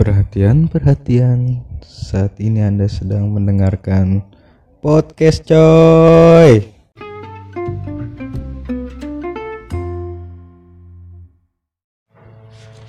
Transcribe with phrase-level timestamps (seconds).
[0.00, 1.60] Perhatian, perhatian.
[1.84, 4.24] Saat ini Anda sedang mendengarkan
[4.80, 6.64] podcast coy.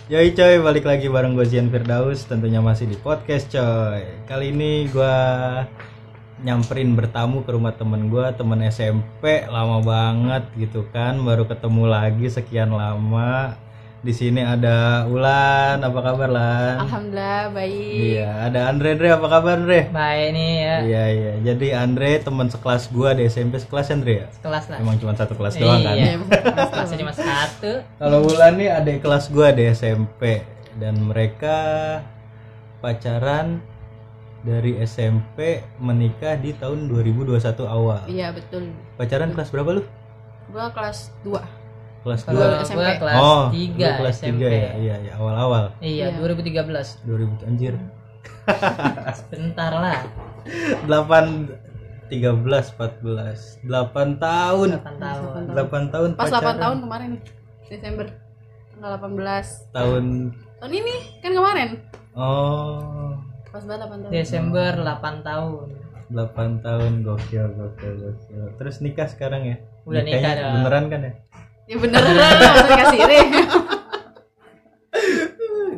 [0.07, 4.87] Yoi coy, balik lagi bareng gue Zian Firdaus Tentunya masih di podcast coy Kali ini
[4.87, 5.15] gue
[6.47, 12.31] nyamperin bertamu ke rumah temen gue Temen SMP, lama banget gitu kan Baru ketemu lagi
[12.31, 13.59] sekian lama
[14.01, 16.81] di sini ada Ulan, apa kabar Lan?
[16.81, 18.17] Alhamdulillah baik.
[18.17, 19.79] Iya, ada Andre Andre, apa kabar Andre?
[19.93, 20.75] Baik nih ya.
[20.81, 24.27] Iya iya, jadi Andre teman sekelas gua di SMP sekelas Andre ya?
[24.41, 24.81] Kelas lah.
[24.81, 25.93] Emang cuma satu kelas doang kan?
[25.93, 26.17] Iya.
[26.73, 27.71] Kelasnya cuma satu.
[28.01, 30.41] Kalau Ulan nih ada kelas gua di SMP
[30.81, 31.57] dan mereka
[32.81, 33.61] pacaran
[34.41, 37.37] dari SMP menikah di tahun 2021
[37.69, 38.01] awal.
[38.09, 38.73] Iya betul.
[38.97, 39.85] Pacaran kelas berapa lu?
[40.49, 41.60] Gua kelas 2
[42.01, 42.33] Kelas 2.
[42.63, 42.75] SMP.
[42.75, 44.41] gua kelas oh, 3 kelas SMP.
[44.41, 44.71] 3 ya.
[44.73, 45.63] Iya, iya, awal-awal.
[45.77, 46.17] Iya, Iya.
[46.17, 47.05] 2013.
[47.05, 47.73] 2000 anjir.
[49.19, 50.01] Sebentar lah.
[50.85, 51.61] 8
[52.09, 55.41] 13 14 8 tahun 8 tahun.
[55.47, 56.57] 8 tahun Pas 8 pacaran.
[56.59, 57.11] tahun kemarin
[57.63, 58.05] Desember
[58.73, 60.03] tanggal 18 tahun
[60.59, 61.69] tahun ini kan kemarin
[62.11, 63.15] oh
[63.47, 65.67] pas banget 8 tahun Desember 8 tahun.
[66.11, 69.55] 8 tahun gokil gokil gokil terus nikah sekarang ya
[69.87, 71.13] Udah nikah beneran kan ya
[71.71, 73.19] ya beneran maksudnya kasih iri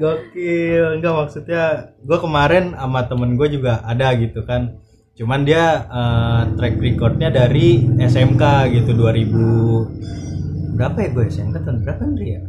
[0.04, 0.86] gokil.
[1.00, 1.64] Enggak maksudnya
[2.04, 4.76] gue kemarin sama temen gue juga ada gitu kan.
[5.14, 12.02] Cuman dia eh, track recordnya dari SMK gitu 2000 berapa ya gue SMK tahun berapa
[12.02, 12.42] Andri ya?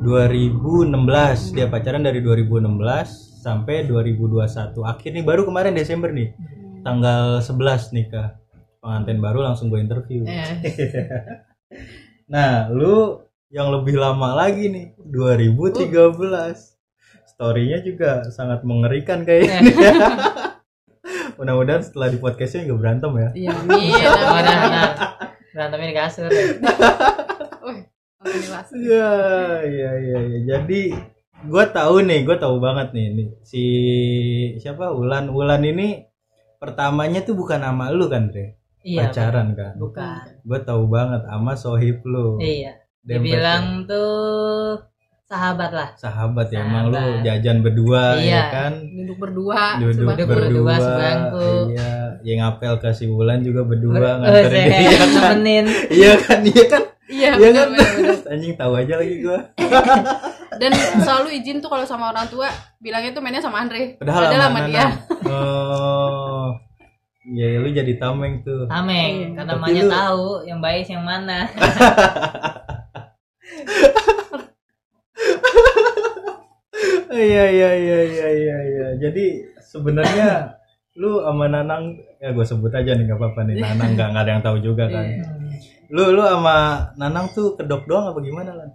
[0.00, 4.48] 2016 dia pacaran dari 2016 sampai 2021
[4.80, 6.32] akhir nih baru kemarin Desember nih.
[6.80, 8.40] Tanggal 11 nikah
[8.80, 10.24] pengantin baru langsung gue interview.
[10.24, 10.56] Eh,
[12.28, 16.76] Nah, lu yang lebih lama lagi nih, 2013.
[17.24, 19.64] Storynya juga sangat mengerikan kayaknya.
[21.40, 23.28] Mudah-mudahan setelah di podcastnya nggak berantem ya.
[23.80, 24.10] iya
[24.44, 24.92] nah.
[25.56, 26.28] Berantemnya di kasur.
[28.76, 29.12] Iya,
[29.64, 30.18] iya, iya.
[30.20, 30.40] iya.
[30.44, 30.92] Jadi
[31.48, 33.64] gue tahu nih, gue tahu banget nih, nih si
[34.60, 36.04] siapa Ulan Ulan ini
[36.60, 38.57] pertamanya tuh bukan nama lu kan, Dre?
[38.88, 39.00] Iya.
[39.04, 39.72] Pacaran kan.
[39.74, 40.24] Bukan.
[40.40, 42.38] Gue tahu banget sama sohib lu.
[42.38, 42.72] Iya.
[43.00, 44.80] Dempet- Dibilang tuh
[45.24, 45.88] sahabat lah.
[45.94, 47.20] sahabat ya, emang lu Sahabat.
[47.20, 48.42] jajan berdua ya Iya.
[48.48, 48.72] kan?
[48.80, 50.24] duduk berdua duduk sebangku.
[50.24, 51.48] berdua, berdua, sebangku.
[51.68, 55.64] iya yang ngapel ke si Wulan juga berdua Oh, nganterin saya dia kan nemenin.
[55.90, 58.16] iya kan iya kan iya iya bener, kan bener, bener.
[58.26, 59.38] anjing tahu aja lagi gua
[60.60, 64.42] dan selalu izin tuh kalau sama orang tua bilangnya tuh mainnya sama Andre padahal Padahal
[64.42, 64.86] sama Nana.
[65.28, 66.48] oh
[67.28, 68.64] ya lu jadi tameng tuh.
[68.66, 71.44] Tameng, kan Tapi namanya lu- tahu yang baik yang mana.
[77.10, 78.86] iya iya iya iya iya iya.
[78.98, 79.24] Jadi
[79.60, 80.54] sebenarnya
[81.00, 83.54] lu sama Nanang ya gue sebut aja nih nggak apa-apa nih.
[83.62, 85.04] Nanang nggak nggak ada yang tahu juga kan.
[85.04, 85.26] Iya.
[85.88, 86.56] lu lu sama
[87.00, 88.70] Nanang tuh kedok doang apa gimana lan?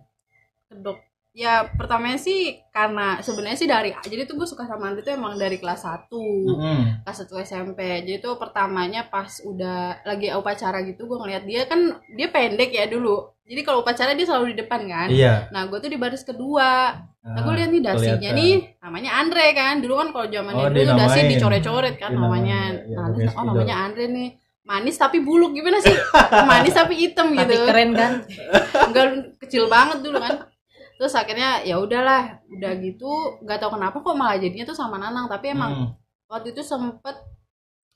[0.67, 0.97] Kedok
[1.33, 2.39] ya pertamanya sih
[2.69, 6.13] karena sebenarnya sih dari jadi tuh gue suka sama Andre tuh emang dari kelas 1
[6.13, 6.79] Mm-mm.
[7.01, 11.79] kelas 1 SMP jadi tuh pertamanya pas udah lagi upacara gitu gue ngeliat dia kan
[12.07, 13.33] dia pendek ya dulu.
[13.43, 15.11] Jadi kalau upacara dia selalu di depan kan?
[15.11, 15.51] Iya.
[15.51, 16.95] Nah gue tuh di baris kedua.
[17.19, 18.37] Nah gue Ah, lihat nih dasinya kelihatan.
[18.39, 19.73] nih namanya Andre kan?
[19.83, 21.31] Dulu kan kalau zaman Oh, dulu tuh dasi dinamain.
[21.33, 22.59] dicoret-coret kan Dinamain, namanya.
[22.87, 24.29] ya, nah oh namanya Andre nih.
[24.63, 25.91] Manis tapi buluk gimana sih?
[26.49, 27.67] Manis tapi hitam Tapi gitu.
[27.67, 28.11] keren kan?
[28.79, 29.05] enggak
[29.41, 30.47] kecil banget dulu kan
[31.03, 35.27] terus akhirnya ya udahlah udah gitu nggak tahu kenapa kok malah jadinya tuh sama Nanang
[35.27, 35.89] tapi emang Hmm.
[36.27, 37.19] waktu itu sempet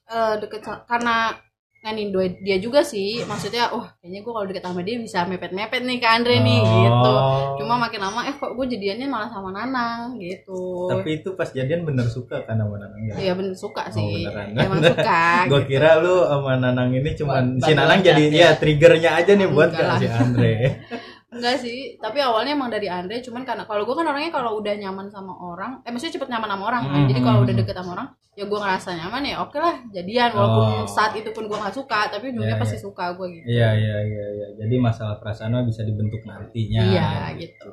[0.06, 1.32] eh, deket karena
[1.78, 5.82] nganin dia juga sih maksudnya wah kayaknya gue kalau deket sama dia bisa mepet mepet
[5.82, 7.56] nih ke Andre nih gitu Oh.
[7.56, 11.84] cuma makin lama eh kok gue jadiannya malah sama Nanang gitu Tapi itu pas jadian
[11.84, 13.14] bener suka kan sama Nanang ya?
[13.22, 14.48] Iya bener suka Oh, sih beneran.
[14.58, 15.70] emang suka Gue gitu.
[15.70, 18.36] kira lu sama Nanang ini cuman Buat si Nanang jadi aja.
[18.36, 20.54] ya triggernya aja nih buat ke si Andre.
[21.28, 24.72] Enggak sih, tapi awalnya emang dari Andre, cuman karena kalau gue kan orangnya kalau udah
[24.74, 27.00] nyaman sama orang, eh maksudnya cepet nyaman sama orang kan.
[27.04, 30.30] Hmm, Jadi kalau udah deket sama orang, ya gue ngerasa nyaman ya oke lah jadian
[30.32, 30.88] walaupun Oh.
[30.88, 32.84] saat itu pun gue nggak suka, tapi ujungnya Iya, pasti iya.
[32.88, 33.44] suka gue gitu.
[33.46, 34.48] Iya iya iya iya.
[34.56, 36.82] Jadi masalah perasaan bisa dibentuk nantinya.
[36.86, 37.70] Iya gitu.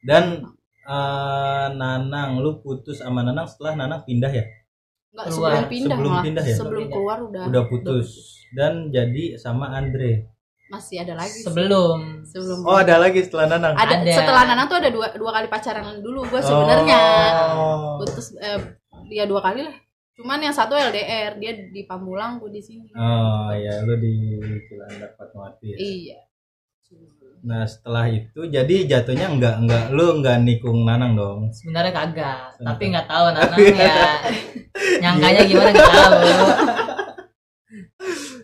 [0.00, 0.24] Dan
[0.82, 4.42] eh, Nanang lu putus sama Nanang setelah Nanang pindah ya?
[5.14, 5.50] Enggak Keluar.
[5.54, 6.24] sebelum pindah Sebelum malah.
[6.24, 6.56] pindah ya?
[6.56, 8.08] Sebelum Sebelum keluar udah Udah putus
[8.50, 10.34] dan jadi sama Andre.
[10.68, 11.32] Masih ada lagi.
[11.34, 11.44] sih.
[11.44, 12.22] Sebelum.
[12.22, 13.74] Sebelum Oh, ada lagi setelah Nanang.
[13.74, 14.12] ada, Ada.
[14.14, 17.00] setelah Nana tuh ada dua dua kali pacaran dulu gue sebenarnya.
[17.52, 17.96] Oh.
[17.98, 18.60] Putus eh,
[19.08, 19.76] ya dua kali lah.
[20.12, 22.90] Cuman yang satu LDR, dia di Pamulang, gue di sini.
[22.92, 24.34] Oh, ya lu di
[24.64, 25.66] Cilandak Fatmawati.
[25.68, 25.76] ya?
[25.78, 26.18] Iya.
[27.38, 31.46] Nah setelah itu jadi jatuhnya enggak enggak lu enggak nikung Nanang dong.
[31.48, 33.94] sebenarnya kagak tapi nggak tahu Nanang ya
[34.98, 36.18] nyangkanya gimana nggak tahu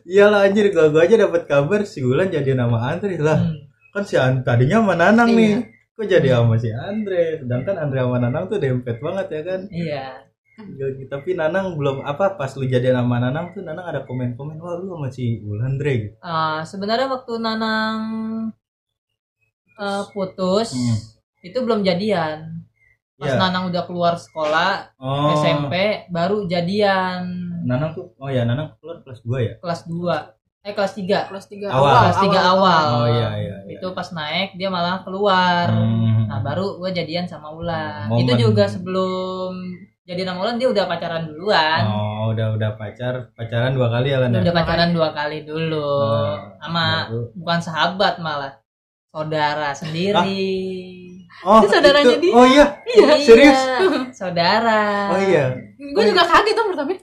[0.04, 3.40] Iyalah anjir gua, gua aja dapat kabar si Wulan jadi nama Andre lah.
[3.40, 3.56] Hmm.
[3.90, 5.38] Kan si An tadinya sama Nanang Iya.
[5.38, 5.52] nih.
[5.94, 7.38] Kok jadi sama si Andre?
[7.38, 9.60] Sedangkan Andre sama Nanang tuh dempet banget ya kan.
[9.70, 10.06] iya
[10.54, 14.76] Gak- Tapi Nanang belum apa pas lu jadi nama Nanang tuh Nanang ada komen-komen wah
[14.76, 16.14] lu sama si Wulan Andre gitu.
[16.20, 17.98] Ah, sebenarnya waktu Nanang
[19.74, 20.98] eh, putus Hmm.
[21.42, 22.62] itu belum jadian
[23.14, 23.38] pas Iya.
[23.40, 25.34] Nanang udah keluar sekolah Oh.
[25.34, 25.74] SMP
[26.08, 29.54] baru jadian Nanang tuh oh ya Nanang keluar kelas 2 ya.
[29.58, 30.06] kelas 2
[30.62, 31.92] eh kelas 3 kelas 3 Awal.
[32.02, 33.56] kelas 3 awal, Oh iya iya.
[33.60, 33.74] iya.
[33.74, 36.24] itu pas naik dia malah keluar Hmm.
[36.24, 38.24] nah baru gue jadian sama Ulan Momen.
[38.24, 39.52] itu juga sebelum
[40.02, 44.18] jadi sama Ulan dia udah pacaran duluan Oh, udah udah pacar, pacaran dua kali ya
[44.18, 44.30] Lan.
[44.30, 44.40] ya?
[44.40, 47.20] udah pacaran dua kali dulu Hmm, sama baru.
[47.34, 48.52] bukan sahabat malah
[49.06, 50.40] saudara sendiri
[51.40, 52.32] Oh, Itu saudaranya itu- dia.
[52.32, 52.66] Oh iya.
[52.86, 53.58] Iya, Serius?
[54.14, 55.50] saudara Oh iya.
[55.76, 56.94] gue juga kaget tuh pertama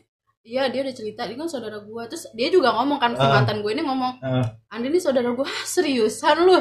[0.42, 3.32] iya dia udah cerita dia kan saudara gue terus dia juga ngomong kan si Ah.
[3.32, 4.46] mantan gue ini ngomong Ah.
[4.70, 6.58] Andi ini saudara gue "Hah, seriusan lu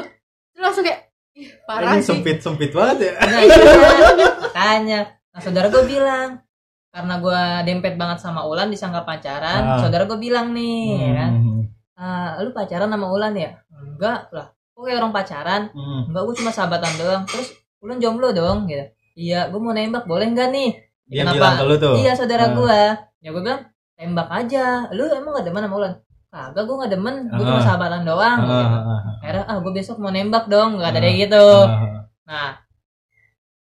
[0.51, 1.01] Terus langsung kayak
[1.33, 3.11] ih parah Ini sih sempit sempit banget ya.
[3.17, 3.55] Nah, iya.
[4.43, 6.43] Makanya, nah saudara gue bilang
[6.89, 9.79] karena gue dempet banget sama Ulan disangka pacaran, Ah.
[9.79, 11.61] saudara gue bilang nih, ya kan, Hmm.
[11.95, 13.55] "Ah, lu pacaran sama Ulan ya?
[13.71, 15.61] Enggak lah, kok kayak orang pacaran?
[15.71, 16.03] Hmm.
[16.05, 17.23] Enggak, gue cuma sahabatan doang.
[17.23, 17.47] Terus
[17.79, 18.83] Ulan jomblo dong, gitu.
[19.15, 20.69] Iya, gue mau nembak, boleh nggak nih?
[21.07, 21.35] Dia Kenapa?
[21.39, 21.95] bilang ke lu tuh.
[21.95, 22.51] Iya saudara Ah.
[22.51, 22.81] gue.
[23.21, 23.61] Ya gue bilang
[24.01, 24.89] tembak aja.
[24.89, 25.93] Lu emang gak demen sama Ulan?
[26.27, 27.15] Kagak, gue gak demen.
[27.29, 27.65] Gue cuma Ah.
[27.67, 28.39] sahabatan doang.
[28.39, 28.77] Ah, gitu.
[29.21, 30.75] Akhirnya, ah gue besok mau nembak dong.
[30.75, 31.45] Gak ada kayak gitu.
[31.61, 32.01] ah.
[32.25, 32.49] Nah,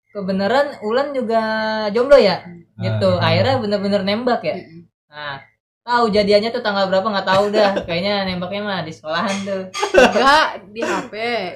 [0.10, 1.42] kebenaran Ulan juga
[1.90, 2.42] jomblo ya,
[2.78, 3.18] gitu.
[3.18, 4.56] Akhirnya bener-bener nembak ya.
[5.08, 5.38] Nah,
[5.81, 7.72] tahu jadiannya tuh tanggal berapa nggak tahu dah.
[7.88, 9.64] Kayaknya nembaknya mah di sekolahan tuh.
[9.96, 11.14] enggak di HP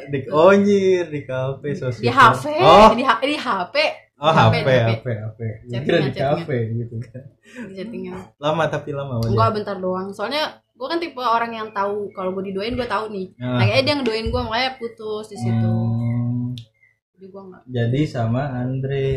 [0.07, 2.01] Di oh anjir, di kafe sosial.
[2.01, 3.75] di HP Oh, di, di HP
[4.23, 4.69] oh HP, HP.
[4.87, 5.39] HP, HP.
[5.61, 7.23] Gua Kira di Chattingan, kafe gitu kan.
[7.67, 9.27] di chattingnya Lama tapi lama ya?
[9.27, 10.43] enggak bentar doang soalnya
[10.73, 13.45] gue kan tipe orang yang tahu kalau gue didoain gue tahu nih Ah.
[13.53, 16.49] nah, kayaknya dia ngedoain gue makanya putus di situ Hmm,
[17.13, 19.11] jadi gue enggak jadi sama Andre.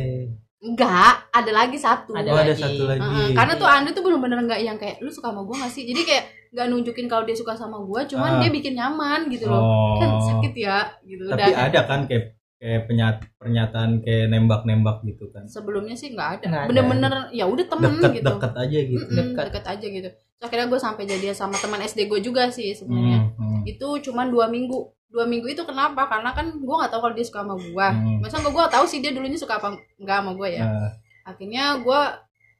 [0.58, 2.60] enggak ada lagi satu Ada oh, ada lagi.
[2.60, 3.00] satu lagi.
[3.02, 5.84] Heeh, karena tuh Andre tuh bener-bener nggak yang kayak lu suka sama gue gak sih
[5.84, 8.38] jadi kayak nggak nunjukin kalau dia suka sama gue cuman Ah.
[8.38, 9.96] dia bikin nyaman gitu loh oh.
[9.96, 15.28] kan sakit ya gitu Tapi udah ada kan kayak kayak penyat, pernyataan kayak nembak-nembak gitu
[15.28, 15.44] kan.
[15.44, 19.02] sebelumnya sih nggak ada bener-bener ya udah temen gitu Deket-deket aja gitu.
[19.02, 19.44] Mm-mm, Deket.
[19.46, 23.20] deket aja gitu Terus akhirnya gue sampai jadian sama teman SD gue juga sih sebenarnya
[23.30, 23.60] Hmm, hmm.
[23.66, 27.24] itu cuman dua minggu dua minggu itu kenapa karena kan gue nggak tahu kalau dia
[27.24, 28.18] suka sama gue Hmm.
[28.20, 30.90] masa gue tahu sih dia dulunya suka apa nggak sama gue ya Nah,
[31.26, 32.00] akhirnya gue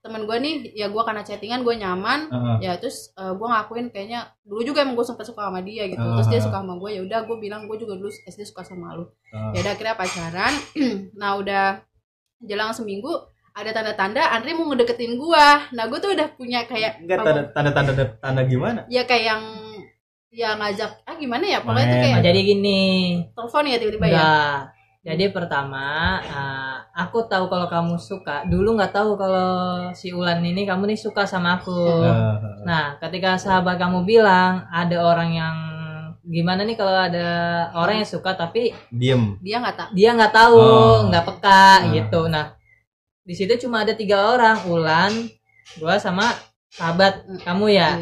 [0.06, 2.56] teman gue nih ya gue karena chattingan gue nyaman heeh.
[2.62, 6.14] ya terus gue ngakuin kayaknya dulu juga emang gue sempet suka sama dia gitu Ah.
[6.14, 8.94] terus dia suka sama gue ya udah gue bilang gue juga dulu SD suka sama
[8.94, 9.50] lu Ah.
[9.50, 10.52] ya udah akhirnya pacaran
[11.20, 11.82] nah udah
[12.38, 13.10] jelang seminggu
[13.50, 17.70] ada tanda-tanda Andre mau ngedeketin gue nah gue tuh udah punya kayak Enggak tanda tanda
[17.72, 18.84] tanda tanda gimana?
[18.86, 19.42] ya kayak yang
[20.28, 22.04] ya ngajak ah gimana ya pokoknya tuh Main.
[22.04, 22.82] kayak Nah, jadi gini,
[23.32, 24.28] telepon ya tiba-tiba ya.
[25.06, 28.42] Jadi pertama, ah, aku tahu kalau kamu suka.
[28.42, 29.54] Dulu nggak tahu kalau
[29.94, 32.02] si Ulan ini kamu nih suka sama aku.
[32.02, 32.34] Ah,
[32.66, 35.56] Nah, ketika sahabat kamu bilang ada orang yang
[36.26, 37.28] gimana nih kalau ada
[37.70, 39.38] orang yang suka tapi diem.
[39.38, 41.06] dia nggak tak dia nggak tahu, Oh.
[41.06, 41.74] nggak peka Ah.
[41.94, 42.26] gitu.
[42.26, 42.58] Nah,
[43.22, 45.14] di situ cuma ada tiga orang, Ulan,
[45.78, 46.34] gua sama
[46.66, 47.94] sahabat kamu ya.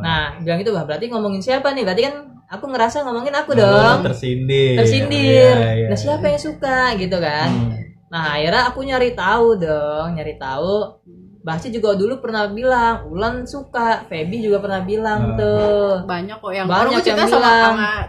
[0.00, 1.84] Nah, bilang itu wah berarti ngomongin siapa nih?
[1.84, 3.98] Berarti kan aku ngerasa ngomongin aku oh, dong.
[4.04, 4.76] tersindir.
[4.76, 5.54] Tersindir.
[5.56, 6.30] Iya, iya, Nah, siapa iya.
[6.34, 7.48] yang suka gitu kan?
[7.48, 7.72] Hmm.
[8.10, 10.98] Nah, akhirnya aku nyari tahu dong, nyari tahu.
[11.40, 15.36] Basti juga dulu pernah bilang, Ulan suka, Feby juga pernah bilang Ah.
[15.38, 15.92] tuh.
[16.04, 17.30] banyak kok yang Banyak yang bilang.
[17.32, 17.54] sama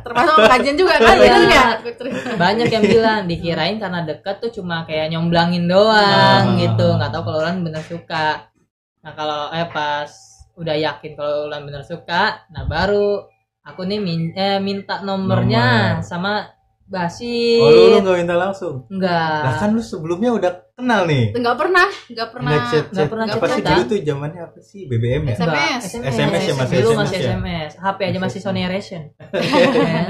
[0.02, 1.22] termasuk kajian juga kan Iya.
[1.24, 6.60] bener nggak Banyak yang bilang dikirain karena deket tuh cuma kayak nyomblangin doang Ah.
[6.60, 8.52] gitu, nggak tahu kalau Ulan bener suka.
[9.00, 10.12] Nah, kalau eh pas
[10.54, 13.24] udah yakin kalau Ulan bener suka, nah baru
[13.64, 16.04] aku nih min- eh, minta nomornya Nomor.
[16.04, 16.34] sama
[16.84, 17.56] Basit.
[17.58, 18.84] Oh, lu, lu gak minta langsung.
[18.86, 19.48] Enggak.
[19.48, 21.32] Lah kan lu sebelumnya udah kenal nih.
[21.32, 23.08] nggak pernah nggak pernah Nggak chat, nggak chat.
[23.08, 24.82] pernah apa sih dulu tuh zamannya apa sih?
[24.86, 25.34] BBM ya?
[25.34, 25.82] SMS.
[25.88, 27.32] Enggak, SMS ya, masih Dulu SMS masih ya?
[27.32, 27.72] SMS.
[27.80, 29.04] HP aja masih Sony Ericsson.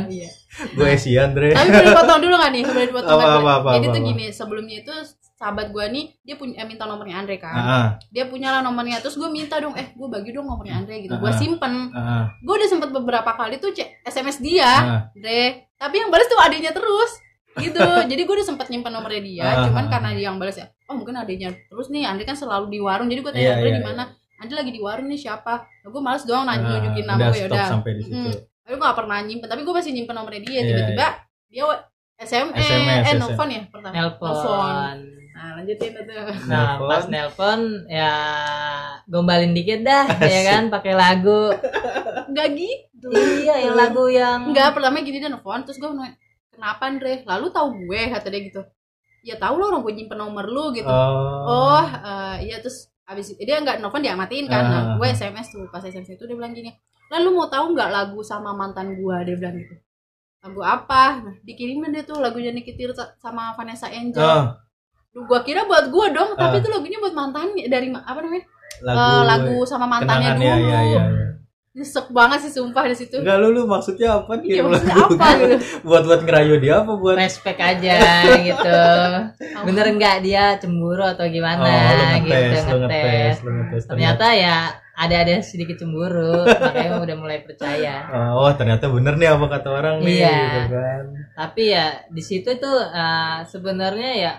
[0.10, 0.29] Iya.
[0.75, 1.53] Gue Esi Andre.
[1.53, 3.38] tapi boleh dipotong dulu nggak nih boleh dipotong Apa, nggak?
[3.38, 4.10] apa, apa, jadi apa, tuh apa.
[4.10, 4.96] gini sebelumnya itu
[5.41, 7.50] sahabat gue nih dia punya eh, minta nomornya Andre kan.
[7.50, 10.77] Ah, ah, dia punya lah nomornya terus gue minta dong eh gue bagi dong nomornya
[10.77, 11.17] Andre gitu.
[11.17, 11.36] Gue Ah.
[11.36, 11.89] simpen.
[11.89, 14.81] Ah, ah, gue udah sempet beberapa kali tuh cek SMS dia ah.
[15.10, 15.65] Andre.
[15.74, 17.12] Tapi yang balas tuh adanya terus
[17.57, 17.81] gitu.
[18.13, 19.65] Jadi gue udah sempet nyimpen nomornya dia Ah.
[19.65, 22.77] cuman karena dia yang balas ya oh mungkin adanya terus nih Andre kan selalu di
[22.77, 23.10] warung.
[23.10, 24.03] Jadi gue tanya Iya, Andre iya, di mana
[24.38, 25.53] Andre lagi di warung nih siapa?
[25.57, 27.65] Nah, gue males doang nanya nunjukin nama udah gue ya udah.
[27.67, 28.29] sampai di situ.
[28.29, 28.33] Mm.
[28.62, 30.53] tapi gue gak pernah nyimpen tapi gue masih nyimpen nomornya dia.
[30.53, 31.07] Iya, tiba-tiba
[31.50, 31.63] dia
[32.21, 33.17] SMS, SMS, eh SMS.
[33.17, 33.93] nelfon ya pertama.
[33.98, 34.98] Nelpon
[35.41, 36.13] nah lanjutin itu
[36.45, 36.86] nah Nelpon.
[36.86, 38.13] pas nelpon ya
[39.10, 41.50] gombalin dikit dah ya kan pakai lagu
[42.29, 43.10] nggak gitu
[43.41, 46.13] iya yang lagu yang Enggak, pertama gini dia nelfon terus gue nanya,
[46.53, 47.25] kenapa Andre?
[47.25, 48.62] Lalu tahu gue kata dia gitu.
[49.25, 50.86] Ya tahu lo orang gue nyimpen nomor lu gitu.
[50.86, 51.50] Oh.
[51.50, 54.63] Oh, eh, iya terus abis itu dia nggak nelfon dia matiin kan.
[54.69, 54.86] Nah, Ah.
[55.01, 56.69] gue SMS tuh pas SMS itu dia bilang gini.
[57.10, 59.17] Lalu mau tahu nggak lagu sama mantan gue?
[59.25, 59.75] Dia bilang gitu.
[60.45, 61.03] Lagu apa?
[61.25, 64.21] Nah, dikirimin dia tuh lagunya Nicky Tirta sama Vanessa Angel.
[64.21, 64.45] Duh,
[65.13, 66.60] gua kira buat gue dong, tapi Ah.
[66.60, 68.46] itu lagunya buat mantannya dari apa namanya?
[68.82, 70.44] lagu, Eh, lagu sama mantannya dulu.
[70.44, 71.03] ya, ya, ya, ya.
[71.72, 73.15] Nyesek banget sih sumpah di situ.
[73.15, 75.13] Enggak lu lu maksudnya apa Iya maksudnya lagu?
[75.13, 75.56] apa gitu?
[75.88, 77.96] buat buat ngerayu dia apa buat respect aja
[78.44, 78.80] gitu
[79.62, 83.84] bener nggak dia cemburu atau gimana oh, lu gitu ngetes, lu ngetes, ngetes lu ngetes.
[83.88, 84.58] ternyata ya
[84.94, 88.03] ada ada sedikit cemburu makanya udah mulai percaya
[88.34, 90.36] Oh, ternyata bener nih apa kata orang nih Iya.
[90.36, 91.03] gitu kan.
[91.38, 94.34] tapi ya di situ tuh eh, sebenarnya ya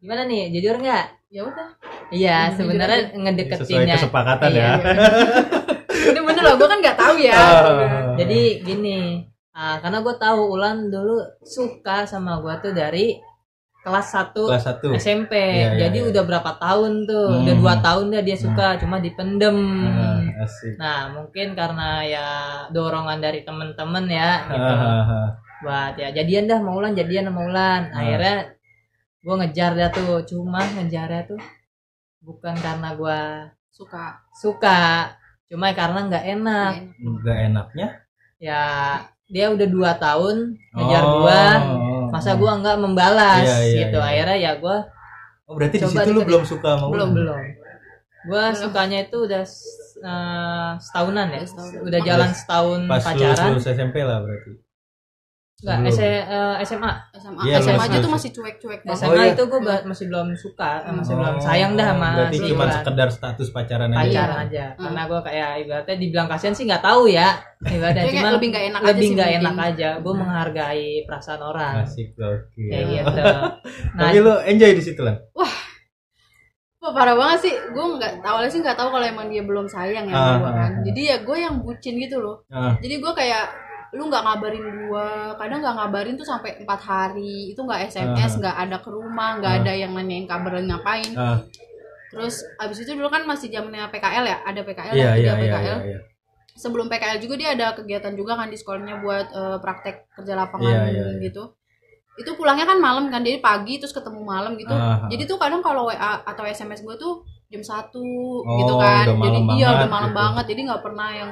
[0.00, 1.68] gimana nih jujur nggak Ya udah.
[2.10, 4.58] iya sebenarnya Sesuai ngedeketinnya kesepakatan Iya.
[4.58, 4.72] ya.
[6.10, 7.32] Ini bener loh, gue kan nggak tahu ya.
[7.32, 8.16] Ah.
[8.16, 9.00] jadi gini
[9.52, 13.14] ah, karena gue tahu Ulan dulu suka sama gue tuh dari
[13.78, 14.98] kelas 1 kelas 1.
[14.98, 16.08] SMP Iya, iya, jadi iya.
[16.10, 17.40] udah berapa tahun tuh Hmm.
[17.40, 19.56] udah dua tahun dah dia suka cuma dipendem
[20.36, 20.74] asik.
[20.76, 22.26] nah mungkin karena ya
[22.68, 24.74] dorongan dari temen-temen ya gitu
[25.60, 28.36] buat ya jadian dah mau Ulan jadian sama Ulan akhirnya
[29.20, 31.40] gue ngejar dia tuh cuma ngejarnya tuh
[32.20, 33.20] bukan karena gue
[33.70, 34.18] Suka.
[34.34, 35.12] suka
[35.46, 37.88] cuma karena nggak enak Enggak enaknya.
[38.36, 38.62] ya
[39.26, 40.36] dia udah dua tahun
[40.74, 44.08] ngejar Oh, gua oh, masa gua nggak membalas Iya, iya, gitu iya.
[44.10, 44.78] akhirnya ya gua
[45.46, 47.40] Oh, berarti di Coba situ lu belum suka sama belum belum
[48.26, 48.58] gua Belum.
[48.58, 49.42] sukanya itu udah
[50.02, 51.72] eh, setahunan ya Udah setahun.
[51.86, 54.50] udah jalan setahun Pas pacaran lulus SMP lah berarti.
[55.60, 55.92] Nggak Belum.
[55.92, 56.24] S- eh,
[56.62, 57.40] SMA SMA.
[57.44, 58.96] Iya, SMA aja tuh masih cuek-cuek banget.
[58.98, 59.32] SMA iya.
[59.32, 62.48] itu gua ba- masih belum suka eh, masih belum Oh, sayang dah sama Berarti si
[62.48, 64.00] cuma sekedar status pacaran aja.
[64.00, 64.80] pacaran aja Hmm.
[64.82, 67.28] karena gua kayak ibaratnya dibilang kasihan sih nggak tahu ya
[67.62, 69.42] ibaratnya cuma lebih nggak enak aja lebih sih nggak mungkin.
[69.42, 72.62] enak aja gua menghargai perasaan orang Asik oke.
[72.62, 75.16] kayak gitu nah Tapi lu enjoy di situ lah.
[75.36, 75.52] Wah
[76.90, 80.10] parah banget sih, gue nggak awalnya sih nggak tahu kalau emang dia belum sayang ya
[80.10, 80.56] Ah, sama gue kan.
[80.56, 80.82] ah, ah.
[80.82, 82.40] Jadi ya gue yang bucin gitu loh.
[82.48, 83.44] Ah, Jadi gue kayak
[83.90, 88.56] lu nggak ngabarin gue, kadang nggak ngabarin tuh sampai empat hari, itu nggak SMS, nggak
[88.56, 89.58] ada ke rumah, nggak Ah.
[89.60, 91.10] ada yang nanyain kabar ngapain.
[91.12, 91.42] ah,
[92.08, 95.32] Terus abis itu dulu kan masih zamannya PKL ya, ada PKL, iya ada iya tiga
[95.32, 95.62] iya PKL.
[95.62, 95.76] iya.
[95.86, 95.98] iya.
[96.52, 100.66] Sebelum PKL juga dia ada kegiatan juga kan di sekolahnya buat eh, praktek kerja lapangan
[100.66, 101.22] Iya, iya, iya.
[101.22, 101.42] gitu.
[102.16, 104.70] Itu pulangnya kan malam kan, jadi pagi terus ketemu malam gitu.
[104.70, 105.06] Ah.
[105.06, 108.02] Jadi tuh kadang kalau WA atau SMS gue tuh jam satu
[108.42, 109.06] Oh, gitu kan.
[109.08, 110.18] Jadi iya udah malam gitu.
[110.18, 110.44] banget.
[110.46, 111.30] Jadi nggak pernah yang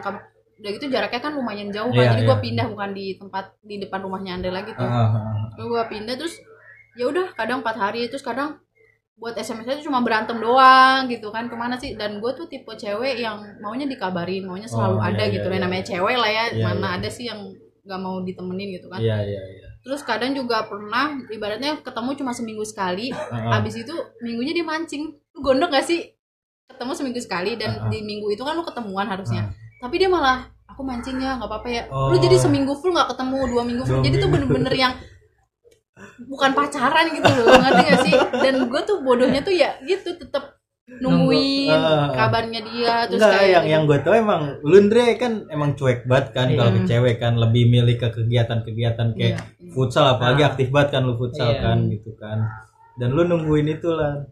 [0.59, 2.03] udah gitu jaraknya kan lumayan jauh kan.
[2.03, 2.45] Iya, jadi gue iya.
[2.45, 4.83] pindah bukan di tempat di depan rumahnya Andre lagi tuh.
[4.87, 5.47] Ah.
[5.55, 6.35] Terus gue pindah terus
[6.99, 8.59] ya udah kadang empat hari terus kadang
[9.19, 12.71] buat SMS aja cuma berantem doang gitu kan ke mana sih dan gue tuh tipe
[12.71, 15.63] cewek yang maunya dikabarin maunya selalu Oh, ada iya, gitu iya, iya.
[15.67, 16.97] namanya cewek lah ya Iya, mana iya.
[17.03, 17.41] ada sih yang
[17.83, 19.67] nggak mau ditemenin gitu kan Iya iya iya.
[19.83, 23.59] terus kadang juga pernah ibaratnya ketemu cuma seminggu sekali Ah, ah.
[23.59, 25.11] Abis itu minggunya dia mancing.
[25.35, 26.15] Lu gondok gak sih?
[26.71, 27.91] Ketemu seminggu sekali dan Ah, ah.
[27.91, 29.51] di minggu itu kan lu ketemuan harusnya.
[29.79, 31.83] Tapi dia malah aku mancing ya nggak apa-apa ya.
[31.91, 32.11] Oh.
[32.11, 33.99] Lu jadi seminggu full nggak ketemu, dua minggu full.
[33.99, 34.93] Dua jadi tuh bener-bener yang
[36.31, 38.15] bukan pacaran gitu loh, ngerti gak sih?
[38.39, 40.59] Dan gue tuh bodohnya tuh ya gitu tetep
[40.89, 41.85] nungguin Nunggu.
[41.85, 42.17] Ah, ah.
[42.17, 43.73] kabarnya dia terus Enggak, kayak yang gitu.
[43.77, 46.57] yang gue tau emang Lundre kan emang cuek banget kan Iya.
[46.57, 49.73] kalau ke cewek kan lebih milih ke kegiatan-kegiatan kayak Iya.
[49.77, 50.49] futsal apalagi Ah.
[50.49, 51.61] aktif banget kan lu futsal Iya.
[51.61, 52.39] kan gitu kan.
[52.97, 54.25] Dan lu nungguin itu lah.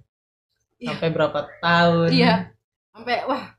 [0.76, 2.35] sampai berapa tahun Iya.
[2.93, 3.55] Sampai wah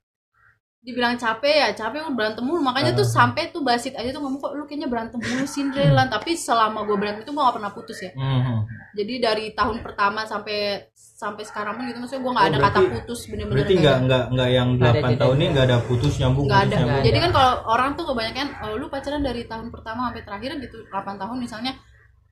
[0.88, 3.12] dibilang capek ya capek udah berantem mulu makanya tuh Ah.
[3.13, 6.96] sampai tuh basit aja tuh ngomong kok lu kayaknya berantem mulu Cinderella tapi selama gue
[6.96, 8.56] berantem itu gue gak pernah putus ya Mhm.
[8.96, 12.77] jadi dari tahun pertama sampai sampai sekarang pun gitu maksudnya gue nggak Oh, ada berarti-
[12.79, 15.20] kata putus bener-bener Berarti nggak nggak nggak yang Nggak ada 8 jeda.
[15.20, 17.03] tahun ini nggak ada putus nyambung nggak putus ada nyambung.
[17.03, 20.77] jadi kan kalau orang tuh kebanyakan oh, lu pacaran dari tahun pertama sampai terakhir gitu
[20.88, 21.74] 8 tahun misalnya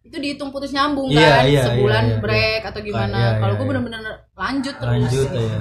[0.02, 2.22] itu dihitung putus nyambung Iya, kan iya, sebulan iya, iya.
[2.22, 3.72] break atau gimana Iya, kalau iya, gue iya.
[3.74, 4.02] bener-bener
[4.34, 5.60] lanjut terus Lanjut ya.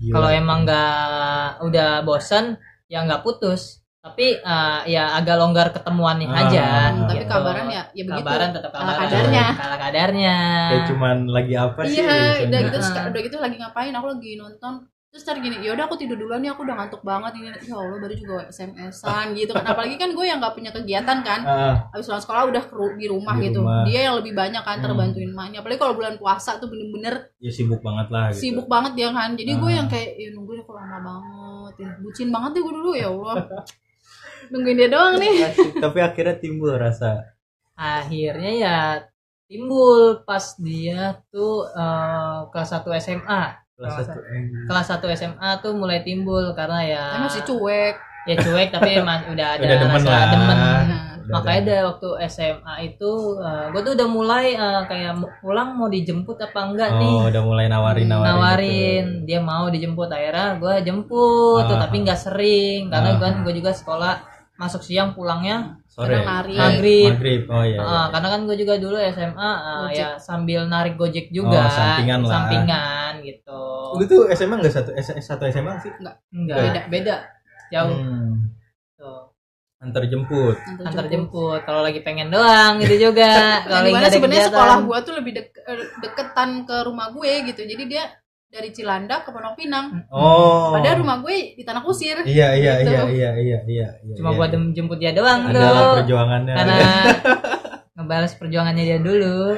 [0.00, 2.56] Kalau emang nggak udah bosan
[2.88, 7.28] ya nggak putus tapi eh, ya agak longgar ketemuannya Ah, aja Hmm, tapi gitu.
[7.28, 9.44] kabaran ya ya begitu kabaran tetap kabaran kadarnya.
[9.60, 10.36] Kala kadarnya
[10.72, 12.00] kayak cuman lagi apa sih?
[12.00, 12.16] iya
[12.48, 13.04] udah gitu Ah.
[13.12, 14.74] udah gitu lagi ngapain aku lagi nonton
[15.10, 17.50] terus ntar gini ya udah aku tidur duluan nih aku udah ngantuk banget ini.
[17.66, 19.66] Ya allah baru juga sms-an gitu kan.
[19.66, 21.40] Apalagi kan gue yang nggak punya kegiatan kan.
[21.42, 23.58] Ah, habis pulang sekolah udah ru- di rumah Di gitu.
[23.58, 23.82] rumah.
[23.82, 24.86] dia yang lebih banyak kan Hmm.
[24.86, 25.58] terbantuin emaknya.
[25.60, 28.38] Apalagi kalau bulan puasa tuh bener-bener ya sibuk banget lah gitu.
[28.40, 29.34] sibuk banget dia kan.
[29.34, 31.90] Jadi gue yang kayak ya nungguin kok lama banget ya.
[31.98, 33.36] Bucin banget deh gue dulu ya allah.
[34.48, 35.34] Nungguin dia doang nih.
[35.76, 37.34] Tapi akhirnya timbul rasa.
[37.74, 38.76] Akhirnya ya
[39.46, 43.42] timbul pas dia tuh eh, kelas 1 SMA
[43.80, 44.44] Kelas satu M.
[44.66, 49.56] kelas 1 SMA tuh mulai timbul karena ya masih cuek ya cuek tapi emang udah
[49.56, 50.26] ada Udah demen rasa lah.
[50.28, 50.82] demen Nah,
[51.22, 51.72] Udah makanya ada.
[51.72, 53.10] ada waktu SMA itu
[53.70, 57.64] gue tuh udah mulai eh, kayak pulang mau dijemput apa enggak nih Oh, udah mulai
[57.66, 58.28] nawarin nawarin.
[58.28, 61.80] nawarin dia mau dijemput akhirnya gue jemput tuh Ah.
[61.80, 63.18] tapi nggak sering karena Ah.
[63.18, 64.14] kan gue juga sekolah
[64.56, 66.18] masuk siang pulangnya Sore.
[66.18, 66.54] Lari.
[66.54, 67.06] Maghrib.
[67.08, 67.42] Maghrib.
[67.46, 67.74] Oh iya.
[67.74, 67.80] iya.
[67.80, 69.96] Ah, karena kan gue juga dulu SMA ah, Gojek.
[69.96, 72.30] ya sambil narik gojek juga Oh, sampingan lah.
[72.30, 73.60] sampingan gitu
[73.92, 75.92] Lu tuh SMA enggak satu S- satu SMA sih?
[76.30, 76.80] enggak Beda.
[76.86, 77.16] beda
[77.68, 78.50] jauh Hmm.
[78.94, 79.30] tuh
[79.78, 80.60] Antar jemput.
[80.78, 83.32] antar jemput kalau lagi pengen doang gitu juga
[83.64, 87.62] kalau nggak ada sebenarnya sekolah gua tuh lebih dek- eh, deketan ke rumah gue gitu.
[87.62, 88.04] Jadi dia
[88.46, 90.04] dari Cilandak ke Pondok Pinang.
[90.10, 90.74] Oh.
[90.74, 92.20] Padahal rumah gue di Tanah Kusir.
[92.20, 92.92] Iya iya Gitu.
[92.92, 93.88] iya iya iya iya.
[93.96, 94.36] iya, cuma iya.
[94.36, 96.52] buat dem- jemput dia doang ada lah tuh perjuangannya.
[96.52, 96.76] karena
[97.96, 99.54] ngebalas perjuangannya dia dulu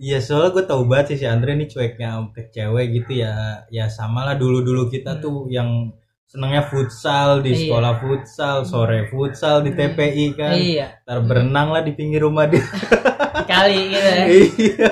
[0.00, 3.34] Iya soalnya gue tau banget sih si Andre nih cueknya ke cewek gitu ya
[3.68, 5.20] ya sama lah dulu dulu kita Hmm.
[5.20, 5.92] tuh yang
[6.24, 7.60] senengnya futsal di Iya.
[7.60, 9.78] sekolah futsal sore futsal di Hmm.
[9.78, 12.62] TPI kan iya ntar berenang lah di pinggir rumah dia
[13.50, 14.90] kali gitu ya iya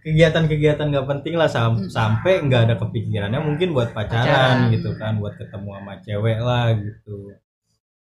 [0.00, 1.88] kegiatan-kegiatan nggak penting lah sam- Hmm.
[1.88, 4.72] sampai nggak ada kepikirannya mungkin buat pacaran, Pacaran.
[4.72, 7.16] gitu kan buat ketemu sama cewek lah gitu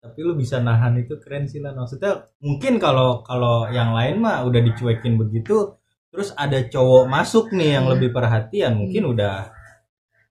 [0.02, 4.42] tapi lu bisa nahan itu keren sih lah maksudnya mungkin kalau kalau yang lain mah
[4.42, 5.78] udah dicuekin begitu
[6.10, 7.92] terus ada cowok masuk nih yang Hmm.
[7.94, 9.48] lebih perhatian mungkin udah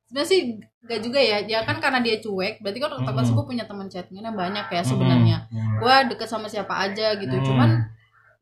[0.05, 0.41] Sebenarnya sih
[0.83, 1.39] gak juga ya.
[1.41, 3.37] Ya kan karena dia cuek, berarti kan otomatis Mm-mm.
[3.39, 5.47] gue punya teman chattingnya banyak ya sebenarnya.
[5.47, 5.79] Hmm.
[5.79, 7.31] Gue deket sama siapa aja gitu.
[7.31, 7.45] Hmm.
[7.47, 7.69] Cuman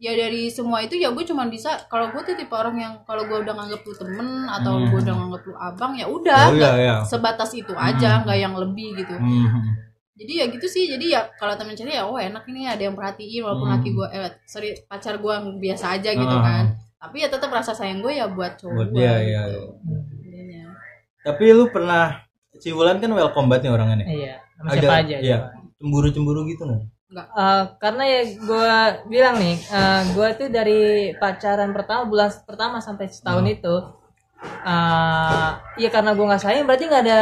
[0.01, 3.21] ya dari semua itu ya gue cuman bisa kalau gue tuh tipe orang yang kalau
[3.21, 4.89] gue udah nganggep lu temen atau Hmm.
[4.89, 8.21] gue udah nganggep lu abang ya udah oh iya nggak ya sebatas itu aja Hmm.
[8.25, 9.88] nggak yang lebih gitu Hmm.
[10.19, 12.93] Jadi ya gitu sih jadi ya kalau temen cewek ya oh enak ini ada yang
[12.93, 13.75] perhatiin walaupun Hmm.
[13.75, 16.43] laki gue eh sorry pacar gue biasa aja gitu Ah.
[16.43, 16.65] kan
[16.99, 19.31] tapi ya tetap rasa sayang gue ya buat cowok buat dia gitu.
[19.31, 19.41] ya
[20.21, 20.63] Intinya.
[21.21, 22.19] tapi lu pernah
[22.53, 25.23] si Wulan kan welcome banget nih orangnya nih iya sama siapa aja iya.
[25.39, 25.47] siapa.
[25.75, 28.73] cemburu-cemburu gitu nggak Eh, karena ya gue
[29.07, 29.57] bilang nih
[30.13, 30.81] gue tuh dari
[31.15, 33.55] pacaran pertama bulan pertama sampai setahun Hmm.
[33.55, 33.75] itu
[34.61, 37.19] eh ya karena gue nggak sayang berarti nggak ada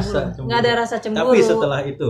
[0.00, 0.42] cemburu.
[0.46, 2.08] nggak ada rasa cemburu tapi setelah itu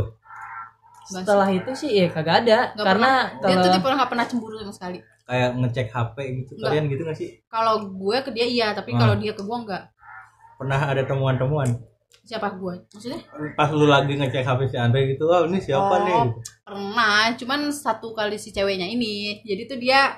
[1.07, 2.59] setelah itu sih ya kagak ada.
[2.75, 4.99] Nggak karena dia tuh kalau tipe orang gak pernah cemburu sama sekali.
[5.27, 6.67] Kayak ngecek HP gitu Nggak.
[6.67, 7.31] kalian gitu gak sih?
[7.47, 8.69] Kalau gue ke dia iya.
[8.71, 8.99] Tapi Ah.
[8.99, 9.85] kalau dia ke gue enggak
[10.57, 11.69] pernah ada temuan-temuan?
[12.23, 12.49] Siapa?
[12.55, 13.21] Gue maksudnya?
[13.53, 15.99] Pas lu lagi ngecek HP si Andre gitu oh ini siapa Oh.
[16.03, 16.21] nih?
[16.63, 17.35] pernah.
[17.35, 19.43] Cuman satu kali si ceweknya ini.
[19.43, 20.15] Jadi tuh dia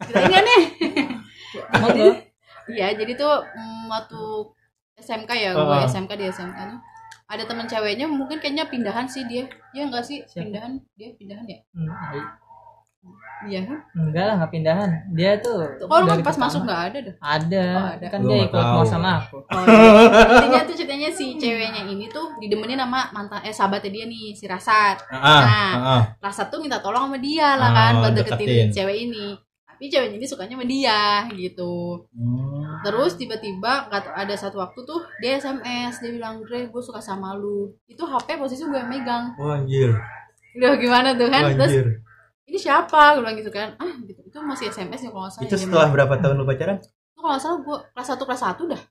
[0.00, 0.62] kita ingat nih.
[2.66, 4.22] Iya, jadi tuh mm, waktu
[4.98, 5.78] SMK ya, gue.
[5.86, 6.78] SMK di SMK tuh
[7.26, 9.44] ada teman ceweknya mungkin kayaknya pindahan sih dia.
[9.72, 10.22] Iya enggak sih?
[10.22, 10.46] Siapa?
[10.46, 11.58] Pindahan, dia pindahan ya?
[11.70, 11.90] Hmm,
[13.46, 13.78] Iya kan?
[13.94, 16.42] enggak lah nggak pindahan dia tuh Kalau kan pas pertama.
[16.42, 17.14] masuk nggak ada dah.
[17.20, 18.06] ada, Oh, ada.
[18.08, 19.90] kan Gua dia ikut mau sama aku Oh, iya.
[20.34, 24.44] Intinya tuh ceritanya si ceweknya ini tuh didemenin sama mantan eh sahabatnya dia nih, si
[24.44, 24.96] Rasat.
[25.06, 25.42] ah, Nah.
[25.46, 26.02] ah, ah.
[26.18, 28.66] Rasat tuh minta tolong sama dia lah kan Oh, buat deketin, deketin.
[28.74, 29.26] cewek ini.
[29.76, 32.08] Tapi ceweknya ini sukanya sama dia gitu.
[32.10, 32.80] Hmm.
[32.80, 36.96] Terus tiba-tiba nggak tahu, ada satu waktu tuh dia SMS dia bilang Dre gue suka
[36.98, 37.76] sama lu.
[37.84, 39.36] Itu HP posisi gue yang megang.
[39.36, 39.92] Wah, anjir.
[40.54, 41.42] Udah gimana tuh kan?
[41.42, 41.92] Wah, terus
[42.46, 43.14] ini siapa?
[43.14, 43.76] Gue bilang gitu kan.
[43.76, 44.16] Ah gitu.
[44.22, 46.76] Itu masih SMS ya kalau nggak salah itu dia setelah berapa tahun lu pacaran?
[46.80, 48.82] Itu kalau nggak salah gue kelas satu kelas satu dah.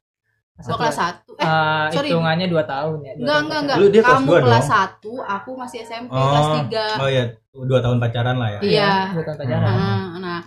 [0.55, 1.31] Gue Satu- kelas satu.
[1.35, 2.07] Eh Eh, sorry.
[2.07, 4.71] hitungannya dua tahun ya dua enggak tahun enggak enggak Lu dia kelas kamu kelas dong?
[4.71, 6.85] satu aku masih SMP kelas tiga.
[6.95, 8.59] Oh ya dua tahun pacaran lah ya?
[8.61, 8.93] Iya.
[9.11, 9.73] dua tahun pacaran.
[9.73, 10.39] Nah, nah,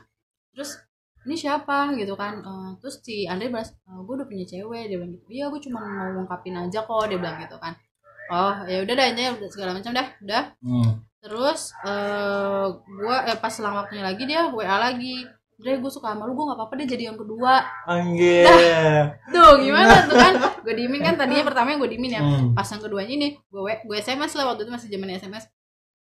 [0.59, 0.75] terus
[1.23, 1.94] ini siapa?
[1.94, 2.42] Gitu kan.
[2.42, 4.90] Eh, terus si Andre balas gue udah punya cewek.
[4.90, 7.07] Dia bilang gitu iya gue cuma mau ngungkapin aja kok.
[7.07, 7.79] Dia bilang gitu kan.
[8.35, 10.44] Oh ya udah dah intinya udah segala macam dah udah.
[10.59, 11.07] Hmm.
[11.18, 15.23] terus eh gue eh pas selang waktunya lagi dia wa lagi.
[15.59, 17.62] Andre gue suka sama lu gue nggak apa-apa deh jadi yang kedua.
[17.87, 18.47] Anjir.
[19.35, 20.35] tuh gimana tuh kan?
[20.62, 22.23] Gue diemin kan tadinya pertama yang gue diemin ya.
[22.23, 22.55] Hmm.
[22.55, 25.51] pas yang keduanya ini gue gue SMS lah waktu itu masih zaman SMS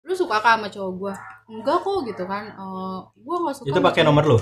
[0.02, 1.14] lu suka kah sama cowok gue
[1.52, 2.44] enggak kok gitu kan.
[2.50, 4.38] Eh gue nggak suka Itu pakai cowok nomor lu?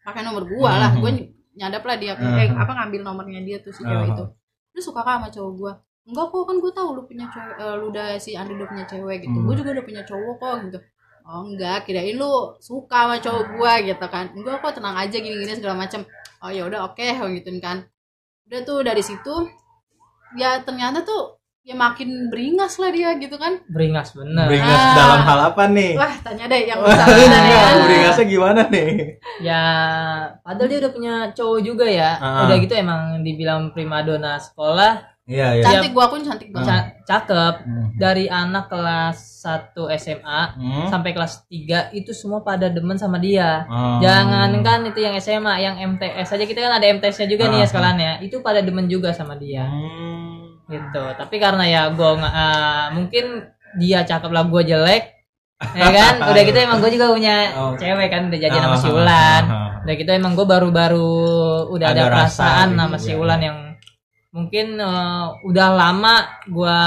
[0.00, 0.90] pakai nomor gua lah.
[0.92, 1.00] Mhm.
[1.00, 2.12] gua ny- nyadap lah dia.
[2.16, 2.36] Mhm.
[2.36, 4.12] eh, apa ngambil nomornya dia tuh si cewek Mhm.
[4.16, 4.24] itu.
[4.72, 5.72] Lu suka kah sama cowok gua.
[6.08, 8.84] Enggak kok kan gua tahu lu punya cewek eh, lu udah si Andi udah punya
[8.84, 9.36] cewek gitu.
[9.36, 9.46] Hmm.
[9.46, 10.78] gua juga udah punya cowok kok gitu.
[11.24, 11.78] Oh enggak.
[11.84, 14.26] Kirain lu suka sama cowok gua gitu kan.
[14.32, 16.00] Enggak kok tenang aja gini gini segala macam
[16.40, 17.84] oh ya udah oke gitu kan.
[18.48, 19.34] Udah tuh dari situ
[20.34, 24.94] ya ternyata tuh ya makin beringas lah dia gitu kan beringas bener Beringas Ah.
[24.94, 25.92] dalam hal apa nih?
[25.92, 28.90] wah tanya deh yang bersangkutan ya Beringasnya gimana nih?
[29.40, 29.64] ya
[30.38, 32.44] padahal dia udah punya cowok juga ya Ah.
[32.44, 35.62] udah gitu emang dibilang primadona sekolah Iya, iya.
[35.62, 37.86] cantik gua pun cantik banget Ca- cakep Hmm.
[37.94, 40.88] dari anak kelas 1 SMA Hmm.
[40.88, 44.00] sampai kelas 3 itu semua pada demen sama dia Oh.
[44.00, 47.62] jangan kan itu yang SMA yang MTS aja kita kan ada MTS-nya juga nih ya
[47.62, 47.68] Ah.
[47.68, 50.39] sekalian ya itu pada demen juga sama dia Hmm.
[50.70, 52.10] Gitu tapi karena ya gue
[52.94, 53.26] mungkin
[53.76, 55.04] dia cakep lah gue jelek
[55.76, 57.74] ya kan udah gitu emang gue juga punya Oh.
[57.76, 59.68] cewek kan udah jadi sama si ah, Ulan ah, ah.
[59.84, 61.12] udah gitu emang gue baru-baru
[61.68, 63.46] udah ada, Ada rasa perasaan gitu, sama si ya, Ulan ya.
[63.50, 63.58] yang
[64.30, 66.14] mungkin eh, udah lama
[66.46, 66.80] gue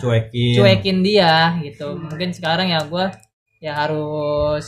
[0.00, 0.54] cuekin.
[0.56, 3.06] cuekin dia gitu mungkin sekarang ya gue
[3.58, 4.64] ya harus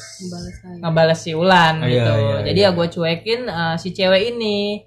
[0.82, 2.70] ngebales si Ulan Oh, iya, gitu iya, jadi iya.
[2.70, 4.82] ya gue cuekin eh, si cewek ini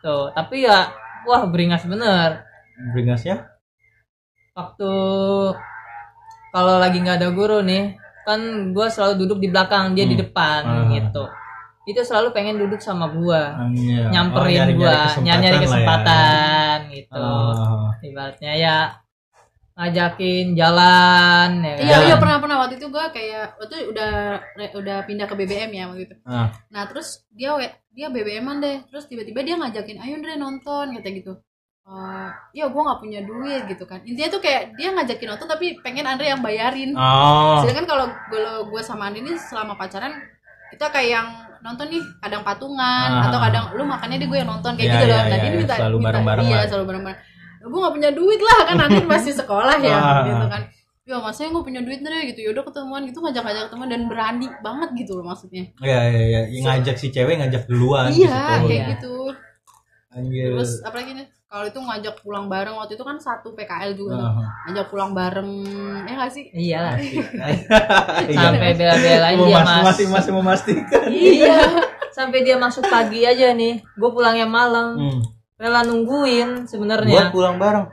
[0.00, 0.88] tuh tapi ya
[1.28, 2.48] wah beringas bener
[2.86, 3.36] Beringasnya?
[4.52, 4.92] waktu
[6.50, 8.40] kalau lagi nggak ada guru nih kan
[8.70, 10.22] gue selalu duduk di belakang dia di Hmm.
[10.22, 10.84] depan Ah.
[10.90, 11.24] gitu
[11.86, 14.04] itu selalu pengen duduk sama gua Iya.
[14.04, 15.64] Oh, nyamperin nyari-nyari gua kesempatan nyari nyari lah ya.
[15.64, 17.88] kesempatan gitu Oh.
[18.00, 18.76] ibaratnya ya
[19.72, 21.80] ngajakin jalan ya kan?
[21.80, 24.10] Iya, iya pernah pernah waktu itu gue kayak waktu itu udah
[24.52, 26.14] re- udah pindah ke BBM ya waktu itu.
[26.22, 26.52] Ah.
[26.68, 27.56] Nah terus dia
[27.88, 31.32] dia BBM-an deh, terus tiba-tiba dia ngajakin ayo Andre nonton kata gitu.
[31.90, 33.98] Eh, ya gue nggak punya duit gitu kan.
[34.00, 36.94] Intinya tuh kayak dia ngajakin nonton tapi pengen Andre yang bayarin.
[36.94, 37.58] Oh.
[37.60, 38.38] Sedangkan kalau gue
[38.70, 40.14] gue sama Andre ini selama pacaran
[40.70, 41.26] kita kayak yang
[41.60, 43.26] nonton nih kadang patungan Ah.
[43.26, 45.12] atau kadang lu makannya di gue yang nonton kayak Iya, gitu loh.
[45.12, 46.66] iya, Nah iya, dia minta selalu minta bareng-bareng iya lah.
[46.70, 47.20] selalu bareng-bareng.
[47.60, 50.22] Gue nggak punya duit lah kan Andre masih sekolah ya Ah.
[50.24, 50.62] gitu kan.
[51.02, 54.88] Ya masanya gue punya duit deh gitu yaudah ketemuan gitu ngajak-ngajak ketemuan dan berani banget
[54.96, 55.66] gitu loh maksudnya.
[55.82, 58.30] Iya iya iya, ngajak si cewek ngajak duluan iya gitu.
[58.62, 58.86] kayak Iya.
[58.94, 59.14] gitu.
[60.10, 60.50] Anjir.
[60.54, 64.30] Terus apalagi nih kalau itu ngajak pulang bareng waktu itu kan satu PKL juga tuh.
[64.30, 64.50] Ah.
[64.64, 65.50] ngajak pulang bareng
[66.00, 66.44] ya gak sih?
[66.48, 66.94] iyalah
[68.30, 68.38] Iya.
[68.38, 71.02] sampai bela-belain dia mas masih masih memastikan.
[71.06, 71.58] iya
[72.10, 75.20] sampai dia masuk pagi aja nih gue pulangnya malam Hmm.
[75.56, 77.86] rela nungguin sebenarnya pulang bareng.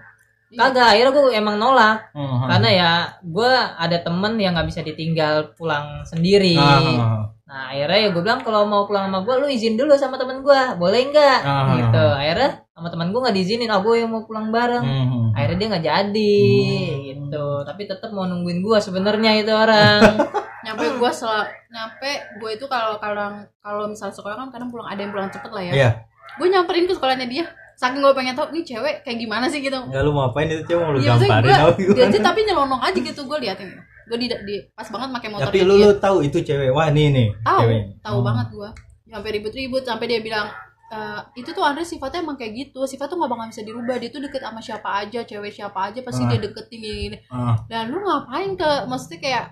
[0.50, 2.46] kagak akhirnya gue emang nolak Hmm.
[2.48, 7.34] karena ya gue ada temen yang nggak bisa ditinggal pulang sendiri Ah.
[7.47, 10.43] Nah akhirnya ya gue bilang kalau mau pulang sama gue lu izin dulu sama temen
[10.43, 11.39] gue boleh nggak?
[11.41, 11.79] Ah.
[11.79, 12.05] gitu.
[12.12, 14.83] Akhirnya sama temen gue nggak diizinin oh gue yang mau pulang bareng.
[14.83, 15.31] Hmm.
[15.31, 16.99] akhirnya dia nggak jadi Hmm.
[17.07, 17.47] gitu.
[17.63, 20.03] Tapi tetap mau nungguin gue sebenarnya itu orang.
[20.67, 21.31] Nyampe gue sel
[21.71, 25.47] nyampe gue itu kalau kalau kalau misal sekolah kan kadang pulang ada yang pulang cepet
[25.47, 25.71] lah ya.
[25.71, 25.89] Iya.
[26.38, 27.47] gue nyamperin ke sekolahnya dia.
[27.77, 29.63] Saking gue pengen tau nih cewek kayak gimana sih?
[29.63, 29.71] Gitu.
[29.73, 32.81] Enggak lu mau apain itu cewek mau lu Iya, maksudnya gamparin gue dia tapi nyelonong
[32.83, 33.69] aja gitu gue liatin
[34.08, 36.72] gue di, di pas banget pakai motor Tapi lu lu tahu itu cewek.
[36.72, 37.67] Wah, ini nih tahu
[38.00, 38.24] tahu Oh.
[38.24, 38.70] banget gue
[39.08, 40.48] sampai ribut-ribut sampai dia bilang
[40.88, 41.00] e,
[41.36, 44.20] itu tuh Andre sifatnya emang kayak gitu sifat tuh gak bakal bisa dirubah dia tuh
[44.20, 46.30] deket sama siapa aja cewek siapa aja pasti Ah.
[46.30, 47.56] dia deketin gini Ah.
[47.65, 49.46] dan lu ngapain ke maksudnya kayak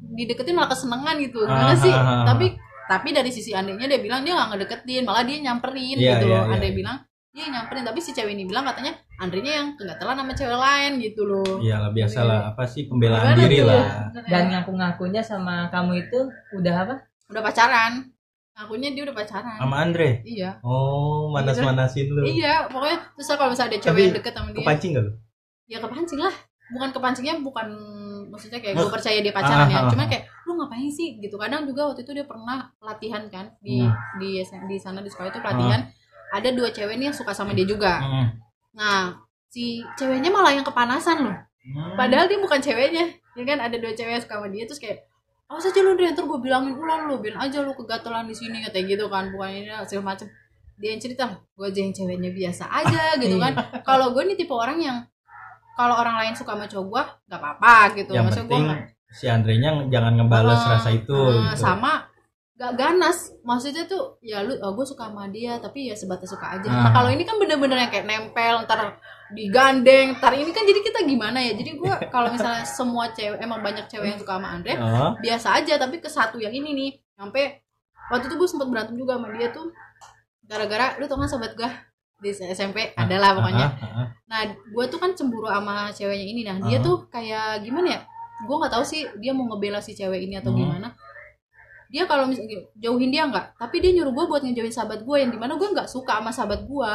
[0.00, 2.24] dideketin malah kesenangan gitu Ah, gimana sih ah.
[2.24, 2.46] tapi
[2.84, 6.42] tapi dari sisi andainya dia bilang dia nggak ngedeketin malah dia nyamperin Iya, gitu loh
[6.42, 6.76] iya, Andre iya.
[6.76, 6.96] bilang
[7.30, 7.82] dia nyamperin.
[7.82, 11.58] Tapi si cewek ini bilang katanya Andrenya yang kegatelan sama cewek lain gitu loh.
[11.58, 12.38] Iyalah biasalah.
[12.50, 13.66] Apa sih pembelaan Gimana diri tuh?
[13.66, 13.84] lah.
[14.26, 16.18] dan ngaku-ngakunya sama kamu itu
[16.52, 16.94] udah apa?
[17.28, 17.92] Udah pacaran.
[18.52, 19.56] Akunya dia udah pacaran.
[19.56, 20.20] Sama Andre.
[20.22, 20.58] iya.
[20.60, 22.22] Oh, manas-manasin lu.
[22.24, 24.58] iya pokoknya terus kalau misalnya ada cewek Tapi yang deket sama dia.
[24.60, 25.12] Kepancing gak lu?
[25.64, 26.34] ya kepancing lah.
[26.70, 27.66] Bukan kepancingnya bukan
[28.26, 29.78] maksudnya kayak gue percaya dia pacaran Ah, ya.
[29.80, 30.08] Ah, cuman ah.
[30.08, 31.18] kayak lu ngapain sih?
[31.18, 31.34] gitu.
[31.34, 33.94] Kadang juga waktu itu dia pernah pelatihan kan di Hmm.
[34.18, 35.86] di di sana di sekolah itu pelatihan
[36.30, 37.98] ada dua cewek nih yang suka sama dia juga.
[38.00, 38.26] Hmm.
[38.70, 39.18] nah
[39.50, 41.36] si ceweknya malah yang kepanasan loh.
[41.60, 41.92] Hmm.
[41.98, 43.58] padahal dia bukan ceweknya ya kan?
[43.60, 45.04] Ada dua cewek yang suka sama dia terus kayak
[45.50, 48.62] awas aja lu deh ntar gue bilangin ulang lu bilang aja lu kegatelan di sini
[48.62, 49.28] kayak gitu kan.
[49.34, 50.30] Bukan ini segala macem.
[50.80, 53.52] Dia yang cerita gue aja yang ceweknya biasa aja gitu kan.
[53.82, 54.98] Kalau gue nih tipe orang yang
[55.74, 58.12] kalau orang lain suka sama cowok gue nggak apa-apa gitu.
[58.14, 58.68] Yang maksud gue penting
[59.10, 61.66] si Andre-nya jangan ngebales Ah, rasa itu ah, gitu.
[61.66, 62.06] sama
[62.60, 66.60] gak ganas maksudnya tuh ya lu oh, gue suka sama dia tapi ya sebatas suka
[66.60, 66.76] aja Ah.
[66.76, 69.00] nah kalau ini kan bener-bener yang kayak nempel ntar
[69.32, 73.64] digandeng ntar ini kan jadi kita gimana ya jadi gue kalau misalnya semua cewek emang
[73.64, 76.90] banyak cewek yang suka sama Andre Oh, biasa aja tapi ke satu yang ini nih
[77.16, 77.64] sampai
[78.12, 79.72] waktu itu gue sempet berantem juga sama dia tuh
[80.44, 81.70] gara-gara lu tau gak sobat gue
[82.20, 84.06] di SMP adalah pokoknya ah, ah, ah.
[84.28, 86.44] Nah, gue tuh kan cemburu sama ceweknya ini.
[86.44, 86.84] Nah, dia Ah.
[86.84, 88.00] tuh kayak gimana ya?
[88.44, 90.60] Gue nggak tahu sih dia mau ngebela si cewek ini atau Hmm.
[90.60, 90.92] gimana.
[91.90, 95.28] Dia kalau misalnya jauhin dia nggak, tapi dia nyuruh gue buat ngejauhin sahabat gue yang
[95.28, 96.92] di mana gue nggak suka sama sahabat gue.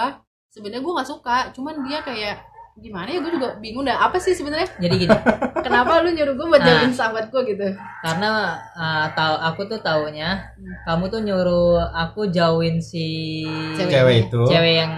[0.47, 2.39] Sebenarnya gue nggak suka, cuman dia kayak
[2.75, 3.19] gimana ya?
[3.19, 3.99] Gue juga bingung dah.
[4.01, 4.71] Apa sih sebenarnya?
[4.77, 5.11] jadi gini
[5.65, 6.67] Kenapa lu nyuruh gue buat Ah.
[6.69, 7.67] jauhin sahabat gue gitu?
[8.01, 8.29] karena
[8.71, 10.47] uh, tahu aku tuh taunya
[10.83, 13.91] kamu tuh nyuruh aku jauhin si Cewek.
[13.91, 14.41] Cewek itu.
[14.45, 14.93] cewek yang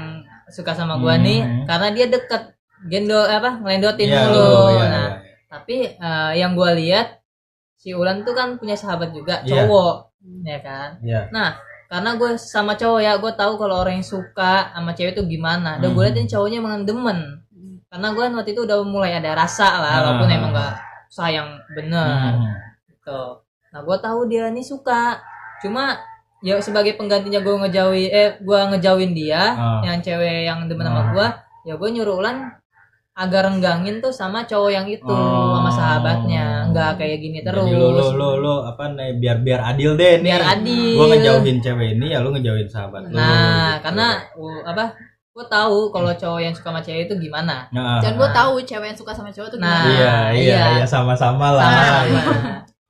[0.47, 1.23] suka sama gua Hmm.
[1.23, 2.43] nih karena dia deket
[2.85, 5.09] gendol apa ngelendotin Iya, mulu lu, iya, nah iya.
[5.47, 7.19] tapi uh, yang gua lihat
[7.77, 9.63] si Ulan tuh kan punya sahabat juga Iya.
[9.63, 10.43] cowok Hmm.
[10.43, 11.21] ya kan Iya.
[11.87, 15.77] karena gue sama cowok ya gue tahu kalau orang yang suka sama cewek tuh gimana
[15.77, 16.09] dan gue Hmm.
[16.09, 17.19] liatin cowoknya emang demen
[17.87, 19.99] karena gue waktu itu udah mulai ada rasa lah Ah.
[20.03, 20.73] walaupun emang nggak
[21.07, 22.51] sayang bener Hmm.
[22.89, 23.21] gitu
[23.71, 25.21] nah gue tahu dia nih suka
[25.63, 25.95] cuma
[26.39, 29.79] ya sebagai penggantinya gue ngejauhin eh gue ngejauhin dia Ah.
[29.81, 30.91] yang cewek yang demen Ah.
[30.91, 31.27] sama gue
[31.63, 32.51] ya gue nyuruh Ulan
[33.17, 35.57] agar renggangin tuh sama cowok yang itu Oh.
[35.57, 36.69] sama sahabatnya.
[36.69, 37.65] Nggak kayak gini terus.
[37.65, 40.29] Jadi lu, lu, lu, lu, apa nih biar biar adil deh nih.
[40.29, 40.93] biar adil.
[40.93, 43.83] Gua ngejauhin cewek ini ya lu ngejauhin sahabat nah Gitu.
[43.83, 44.85] karena uh, apa
[45.33, 47.69] gue tahu kalau cowok yang suka sama cewek itu gimana.
[47.69, 49.85] Nah, dan gue tahu cewek yang suka sama cowok Nah, gimana.
[49.89, 50.61] Iya, iya, iya.
[50.81, 51.65] iya sama-sama lah.
[52.05, 52.21] sama.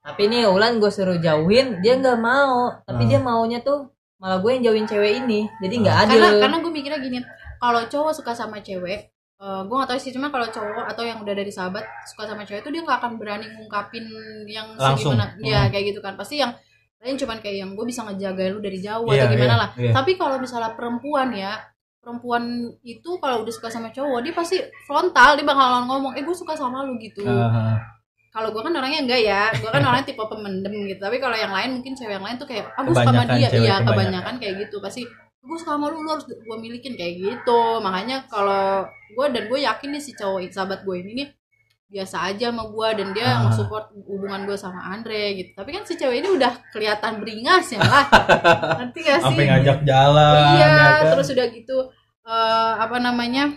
[0.04, 2.72] Tapi nih Ulan gue suruh jauhin dia nggak mau.
[2.84, 3.08] Tapi Ah.
[3.08, 5.48] dia maunya tuh malah gue yang jauhin cewek ini.
[5.60, 6.20] Jadi nggak adil.
[6.20, 7.20] Karena karena gue mikirnya gini
[7.60, 11.22] kalau cowok suka sama cewek eh gue gak tahu sih cuma kalau cowok atau yang
[11.22, 14.06] udah dari sahabat suka sama cewek itu dia nggak akan berani ngungkapin
[14.46, 15.14] yang Langsung.
[15.14, 15.70] segimana ya Hmm.
[15.70, 16.18] kayak gitu kan.
[16.18, 16.58] Pasti yang
[16.98, 19.70] lain cuman kayak yang gue bisa ngejaga lu dari jauh Iya, atau gimana iya, lah.
[19.78, 19.92] iya.
[19.94, 21.54] tapi kalau misalnya perempuan ya
[22.02, 22.44] perempuan
[22.82, 26.58] itu kalau udah suka sama cowok dia pasti frontal dia bakalan ngomong eh gue suka
[26.58, 27.22] sama lu gitu.
[27.22, 27.78] Ah,
[28.32, 29.54] kalau gue kan orangnya enggak ya.
[29.54, 30.98] Gue kan orangnya tipe pemendem gitu.
[30.98, 33.38] Tapi kalau yang lain mungkin cewek yang lain tuh kayak ah gue suka sama dia.
[33.38, 33.86] iya kebanyakan.
[33.86, 34.78] kebanyakan kayak gitu.
[34.80, 35.02] Pasti
[35.48, 37.62] gue suka sama lu lu harus gue milikin kayak gitu.
[37.80, 41.30] Makanya kalau gue dan gue yakin nih si cowok sahabat gue ini nih
[41.88, 43.48] biasa aja sama gue dan dia Ah.
[43.48, 45.56] nge-support hubungan gue sama Andre gitu.
[45.56, 48.04] Tapi kan si cewek ini udah kelihatan beringas ya lah
[48.76, 49.32] nanti gak sih?
[49.32, 51.16] sampai ngajak jalan iya ya kan?
[51.16, 51.78] terus udah gitu
[52.28, 53.56] eh, apa namanya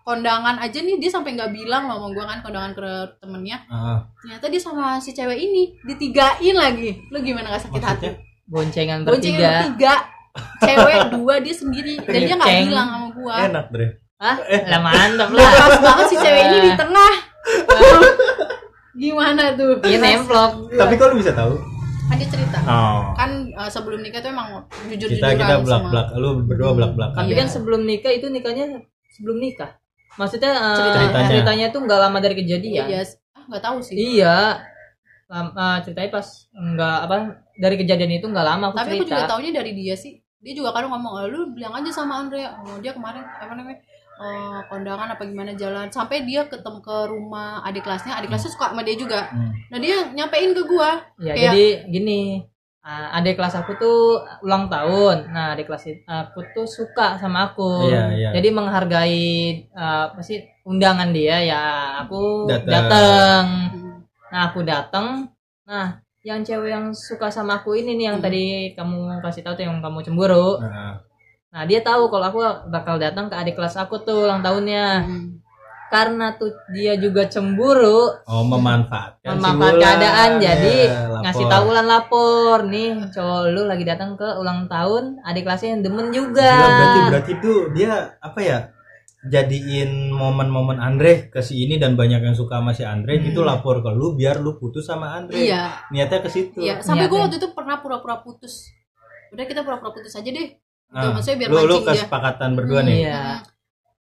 [0.00, 3.58] kondangan aja nih dia sampai nggak bilang ngomong gue kan kondangan ke temennya.
[3.66, 7.02] Ah, ternyata dia sama si cewek ini ditigain lagi.
[7.10, 8.10] Lu gimana gak sakit maksudnya?
[8.10, 8.10] hati?
[8.46, 9.50] Boncengan bertiga.
[9.66, 9.94] bertiga
[10.60, 11.94] cewek dua dia sendiri.
[12.02, 13.34] Dan dia nggak bilang sama gua.
[13.46, 13.88] Enak Dre.
[14.20, 14.36] Ah
[14.68, 17.12] lah mantap Lah, lah pas banget si cewek ini di tengah.
[18.92, 19.80] Gimana tuh?
[19.80, 20.76] Ini nemplok.
[20.76, 21.56] Tapi kok lu bisa tahu?
[22.10, 22.58] Kan dia cerita.
[22.66, 23.14] Oh.
[23.14, 26.92] Kan eh, sebelum nikah tuh emang jujur kita jujuran kita belak belak lu berdua belak
[26.98, 27.38] belakan tapi Iya.
[27.38, 28.82] kan sebelum nikah itu nikahnya
[29.14, 29.78] sebelum nikah.
[30.18, 31.28] Maksudnya eh, Ceritanya.
[31.30, 31.66] ceritanya.
[31.70, 32.84] tuh nggak lama dari kejadian.
[32.90, 33.00] Iya
[33.32, 33.94] ah nggak tahu sih.
[33.96, 34.58] Iya.
[35.30, 37.14] Lam- eh, ceritanya pas nggak apa
[37.56, 39.16] dari kejadian itu nggak lama aku tapi aku cerita.
[39.16, 42.42] juga taunya dari dia sih dia juga kan ngomong "Eh, lu bilang aja sama Andre
[42.58, 43.78] oh, dia kemarin apa namanya
[44.16, 48.68] eh, kondangan apa gimana jalan sampai dia ketemu ke rumah adik kelasnya adik kelasnya suka
[48.68, 49.52] sama dia juga Hmm.
[49.68, 52.20] nah dia nyampein ke gua ya Kayak- jadi gini
[52.80, 54.00] eh, adik kelas aku tuh
[54.40, 58.28] ulang tahun nah adik kelas aku tuh suka sama aku Iya, iya.
[58.32, 59.28] jadi menghargai
[59.66, 61.62] eh, apa sih undangan dia ya
[62.00, 62.68] aku Dateng.
[62.70, 63.44] datang.
[64.30, 65.06] Nah, aku datang.
[65.66, 68.26] Nah, yang cewek yang suka sama aku ini nih yang Hmm.
[68.26, 70.60] tadi kamu kasih tahu tuh yang kamu cemburu.
[70.60, 71.00] Nah,
[71.50, 72.38] Nah, dia tahu kalau aku
[72.70, 75.02] bakal datang ke adik kelas aku tuh ulang tahunnya.
[75.02, 75.42] Hmm.
[75.90, 79.82] Karena tuh dia juga cemburu, oh memanfaatkan si memanfaat Wulan.
[79.82, 81.22] keadaan jadi Ya, lapor.
[81.26, 85.82] ngasih tahu Ulan lapor nih cowok lu lagi datang ke ulang tahun adik kelasnya yang
[85.82, 86.46] demen juga.
[86.46, 87.90] Gila, berarti berarti tuh dia
[88.22, 88.58] apa ya
[89.22, 93.24] jadiin momen-momen Andre ke si ini dan banyak yang suka sama si Andre Hmm.
[93.26, 95.36] gitu lapor ke lu biar lu putus sama Andre.
[95.36, 95.76] Iya.
[95.88, 96.56] Niatnya ke situ.
[96.58, 98.72] Iya sampai gua waktu itu pernah pura-pura putus.
[99.28, 100.56] Udah kita pura-pura putus aja deh.
[100.88, 102.98] Ah, maksudnya biar lu lu kesepakatan berdua Hmm, nih?
[103.02, 103.20] Iya.
[103.38, 103.58] hmm.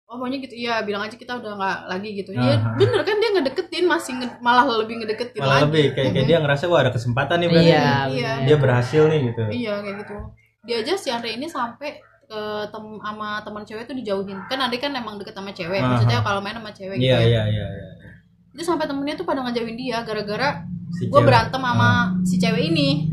[0.06, 2.30] oh maunya gitu iya bilang aja kita udah nggak lagi gitu.
[2.32, 2.44] Aha.
[2.44, 5.66] ya bener kan dia ngedeketin masih nge- malah lebih ngedeketin malah lagi.
[5.66, 7.66] lebih kayak kayak dia ngerasa wah ada kesempatan nih berarti.
[7.68, 7.86] Iya.
[8.12, 8.32] Iya.
[8.46, 9.42] dia berhasil nih gitu.
[9.48, 10.16] Iya kayak gitu.
[10.64, 14.78] Dia aja si Andre ini sampai ke tem sama teman cewek tuh dijauhin kan Andre
[14.78, 15.90] kan emang deket sama cewek Aha.
[15.90, 18.10] maksudnya kalau main sama cewek gitu iya ya iya iya iya.
[18.50, 22.04] itu sampai temennya tuh pada ngejauhin dia gara-gara Si gue berantem sama Ah.
[22.22, 23.10] si cewek ini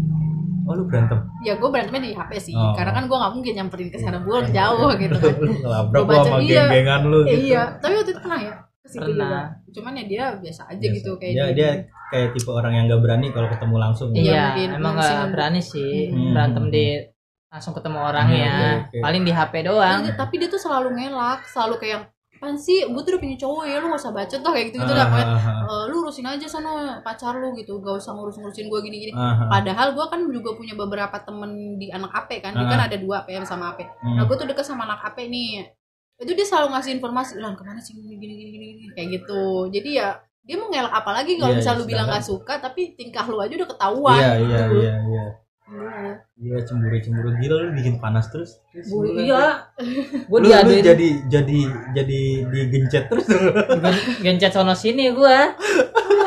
[0.63, 2.73] oh lu berantem ya gue berantemnya di HP sih Oh.
[2.73, 6.05] karena kan gue nggak mungkin nyamperin ke sana gue jauh gitu kan lu ngelabrak Gua
[6.05, 6.63] lu baca, sama iya.
[6.63, 9.07] geng-gengan lu Eh, gitu iya tapi waktu itu pernah ya Pernah.
[9.07, 10.97] juga cuman ya dia biasa aja Biasa.
[10.97, 11.71] gitu kayak dia dia, dia
[12.11, 15.61] kayak tipe orang yang gak berani kalau ketemu langsung Iya, Iya, mungkin emang gak berani
[15.63, 16.31] sih Hmm.
[16.33, 16.87] berantem di
[17.51, 18.39] langsung ketemu orangnya.
[18.39, 18.99] Iya, oke, oke.
[19.03, 19.99] Paling di HP doang.
[20.03, 22.01] Dia- tapi dia tuh selalu ngelak selalu kayak
[22.33, 24.81] apaan sih gue tuh udah punya cowok ya lu gak usah bacot tuh kayak gitu
[24.81, 28.17] gitu dah pokoknya Ah, ah, "Eh, lu urusin aja sana pacar lu gitu gak usah
[28.17, 29.49] ngurus-ngurusin gue gini-gini ah, ah.
[29.53, 32.65] padahal gue kan juga punya beberapa temen di anak AP kan Ah.
[32.65, 34.17] kan ada dua PM sama AP Hmm.
[34.17, 35.69] nah gue tuh deket sama anak AP nih
[36.17, 39.09] itu dia selalu ngasih informasi lan ke mana sih gini gini gini gini gini." kayak
[39.21, 40.09] gitu jadi ya
[40.41, 43.29] dia mau ngelak apa lagi kalau Iya, misal iya, lu bilang gak suka tapi tingkah
[43.29, 44.77] lu aja udah ketahuan iya iya gitu.
[44.81, 45.25] iya
[45.71, 46.13] iya Iya.
[46.37, 48.59] Iya cemburu cemburu gila lu bikin panas terus.
[48.91, 49.71] Bu- Iya.
[50.27, 51.59] Gue Lu, lu jadi jadi
[51.93, 53.27] jadi digencet terus.
[53.27, 55.37] gen- gencet sono sini gue.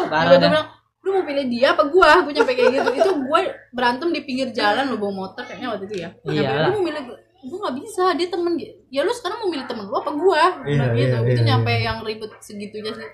[0.06, 0.68] Parah bilang,
[1.04, 2.24] lu mau pilih dia apa gua?
[2.24, 2.90] Gua nyampe kayak gitu.
[2.96, 6.10] Itu gua berantem di pinggir jalan lu bawa motor kayaknya waktu itu ya.
[6.24, 6.72] Iyalah.
[6.72, 7.02] lu mau milih
[7.44, 8.56] gua nggak bisa, dia temen
[8.88, 10.44] ya lu sekarang mau milih temen lu apa gua?
[10.64, 11.18] Iya, gitu.
[11.20, 11.82] iya, itu iya, nyampe iya.
[11.92, 13.08] yang ribut segitunya sih.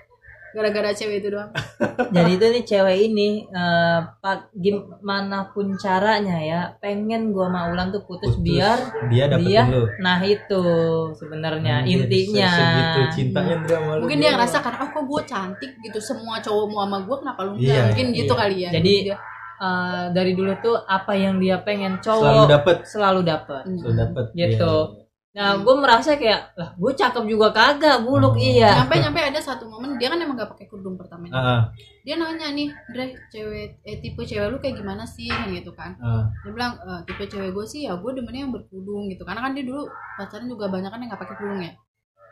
[0.50, 1.50] Gara-gara cewek itu doang
[2.16, 7.88] jadi itu nih cewek ini eh, pak gimana pun caranya ya pengen gua sama Ulan
[7.90, 8.42] tuh putus, Putus.
[8.42, 10.62] biar dia dapetin dia lu nah itu
[11.14, 15.04] sebenarnya Anjir, intinya se- segitu cintanya dia sama lu mungkin dia ngerasa kan oh kok
[15.06, 18.40] gue cantik gitu semua cowok mau sama gue kenapa lu enggak Iya, mungkin gitu iya.
[18.40, 19.16] kali ya Jadi, Dia,
[19.60, 23.76] Eh, dari dulu tuh apa yang dia pengen selalu cowok dapet selalu dapet hmm.
[23.76, 24.72] selalu dapet Gitu.
[24.72, 25.09] Iya.
[25.30, 28.34] Nah gue merasa kayak lah gue cakep juga kagak buluk.
[28.34, 28.42] Oh.
[28.42, 28.82] iya.
[28.82, 31.62] Nyampe nyampe ada satu momen dia kan emang gak pakai kerudung pertamanya ah,
[32.02, 35.30] dia nanya nih Dre cewek eh tipe cewek lu kayak gimana sih?
[35.30, 35.94] Gitu kan.
[36.02, 36.26] Ah.
[36.42, 39.22] dia bilang "Eh, tipe cewek gue sih ya gue demennya yang berkerudung gitu.
[39.22, 39.86] Karena kan dia dulu
[40.18, 41.72] pacaran juga banyak kan yang nggak pakai kerudung ya.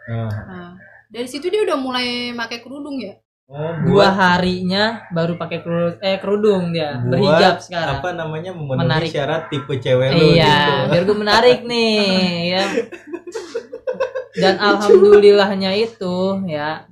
[0.09, 0.31] Ah.
[0.49, 0.69] nah
[1.09, 3.15] dari situ dia udah mulai pakai kerudung ya
[3.49, 8.85] Oh, dua harinya baru pakai kerudung eh kerudung dia buat berhijab sekarang apa namanya memenuhi
[8.85, 9.09] Menarik.
[9.09, 10.53] syarat tipe cewek lu iya
[10.85, 10.93] gitu.
[10.93, 11.97] biar gue menarik nih
[12.53, 12.65] ya
[14.37, 16.85] dan alhamdulillahnya itu ya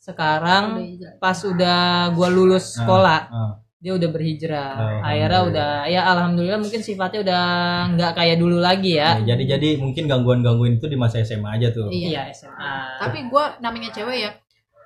[0.00, 0.82] sekarang
[1.20, 3.52] pas udah gua lulus sekolah Ah.
[3.76, 7.44] dia udah berhijrah akhirnya udah ya alhamdulillah mungkin sifatnya udah
[7.92, 11.68] nggak kayak dulu lagi ya Ya, jadi jadi mungkin gangguan-gangguan itu di masa SMA aja
[11.68, 11.86] tuh.
[11.86, 12.08] Iya.
[12.08, 14.30] iya SMA tapi gue namanya cewek ya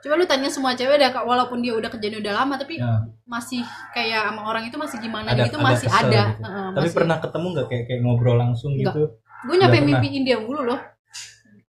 [0.06, 3.02] coba lu tanya semua cewek dah walaupun dia udah kejadian udah lama tapi Ya.
[3.24, 3.58] masih
[3.90, 5.58] kayak sama orang itu masih gimana Ada- gitu?
[5.58, 6.22] ada masih kesel ada.
[6.30, 6.40] gitu.
[6.40, 8.94] Heeh, Tapi masih- pernah ketemu nggak kayak kayak ngobrol langsung Nggak.
[8.94, 9.02] gitu?
[9.42, 10.80] gue nyampe mimpiin dia mulu loh.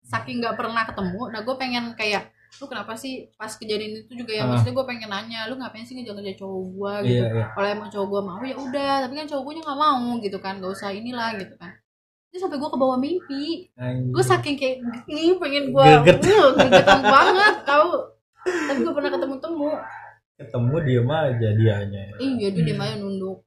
[0.03, 4.31] Saking nggak pernah ketemu nah gue pengen kayak lu kenapa sih pas kejadian itu juga
[4.31, 4.41] ya?
[4.41, 4.49] Ah.
[4.49, 7.13] maksudnya gue pengen nanya lu ngapain sih ngejar ngejar cowok gue gitu?
[7.17, 7.45] Iya, iya.
[7.51, 8.93] kalau emang cowok gue mau ya udah.
[9.03, 11.73] Tapi kan cowok gue nggak mau gitu kan gak usah inilah gitu kan.
[12.27, 13.67] Itu sampai gue ke bawah mimpi
[14.07, 16.01] gue saking kayak ini pengen gue uh,
[16.53, 18.16] gregetan banget kau
[18.67, 19.67] tapi gue pernah ketemu temu.
[20.37, 22.03] Ketemu diem aja dianya.
[22.17, 23.41] iya dia diem aja nunduk.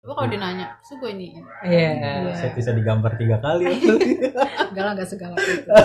[0.00, 1.26] Coba kalau dia nanya terus gue ini?
[1.62, 2.32] Iya.
[2.34, 3.64] Saya bisa digambar tiga kali.
[4.68, 5.68] enggak lah gak segala itu.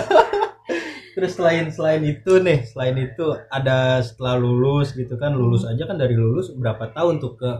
[1.10, 5.98] Terus selain selain itu nih, selain itu ada setelah lulus gitu kan, lulus aja kan
[5.98, 7.50] dari lulus berapa tahun tuh ke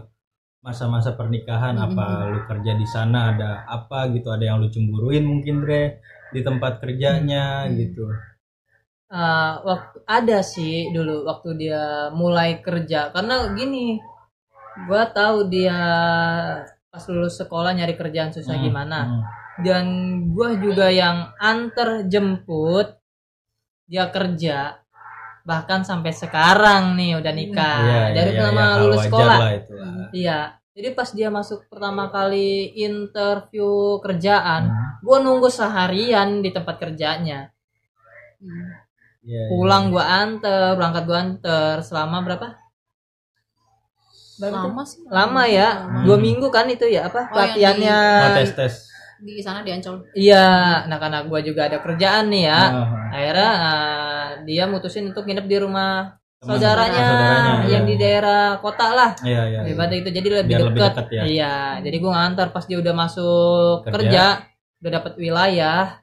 [0.61, 1.75] masa-masa pernikahan?
[1.75, 1.83] Mhm.
[1.83, 4.31] apa lu kerja di sana ada apa gitu?
[4.31, 5.99] Ada yang lu cemburuin mungkin Dre
[6.31, 7.75] di tempat kerjanya Hmm.
[7.75, 8.07] gitu
[9.11, 11.83] Eh, waktu ada sih dulu waktu dia
[12.15, 13.99] mulai kerja karena gini
[14.87, 15.75] gua tahu dia
[16.87, 19.21] pas lulus sekolah nyari kerjaan susah Hmm, gimana hmm.
[19.67, 19.85] dan
[20.31, 23.03] gua juga yang antar jemput
[23.83, 24.79] dia kerja
[25.43, 29.51] bahkan sampai sekarang nih udah nikah Iya, iya, dari iya, pertama hal lulus sekolah lah.
[30.15, 30.39] iya
[30.71, 35.03] jadi pas dia masuk pertama kali interview kerjaan Hmm.
[35.03, 37.51] gua nunggu seharian di tempat kerjanya
[38.39, 38.80] Hmm.
[39.21, 39.49] Iya, iya.
[39.49, 42.47] pulang gua anter berangkat gua anter selama berapa?
[44.41, 45.05] Lama sih.
[45.05, 45.69] Lama ya?
[45.85, 46.01] Hmm.
[46.01, 47.29] dua minggu kan itu ya apa?
[47.29, 48.73] Oh, yang pelatihannya Oh, tes tes
[49.21, 52.57] di sana di Ancol iya nah karena gua juga ada kerjaan nih ya.
[52.73, 57.89] Ah, akhirnya ah, dia mutusin untuk nginep di rumah Teman- saudaranya, saudaranya, yang iya.
[57.93, 59.11] di daerah kota lah.
[59.21, 59.69] Iya iya iya.
[59.69, 61.21] ibaratnya itu jadi lebih Biar lebih dekat ya.
[61.29, 61.53] iya
[61.85, 63.93] jadi gua ngantar pas dia udah masuk Kerja.
[63.93, 64.23] kerja,
[64.81, 66.00] udah dapat wilayah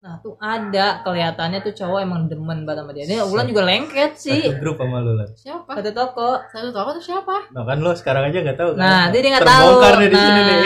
[0.00, 3.04] nah tuh ada kelihatannya tuh cowok emang demen banget sama dia.
[3.04, 4.48] Ini Ulan juga lengket sih.
[4.48, 5.76] Satu grup sama lu lah siapa?
[5.76, 6.30] Satu toko.
[6.48, 7.52] Satu toko tuh siapa?
[7.52, 8.80] Nah kan lo sekarang aja nggak tahu kan?
[8.80, 9.68] Nah, dia dia nggak tahu.
[9.68, 10.58] Terbongkar nih di nah, sini nih.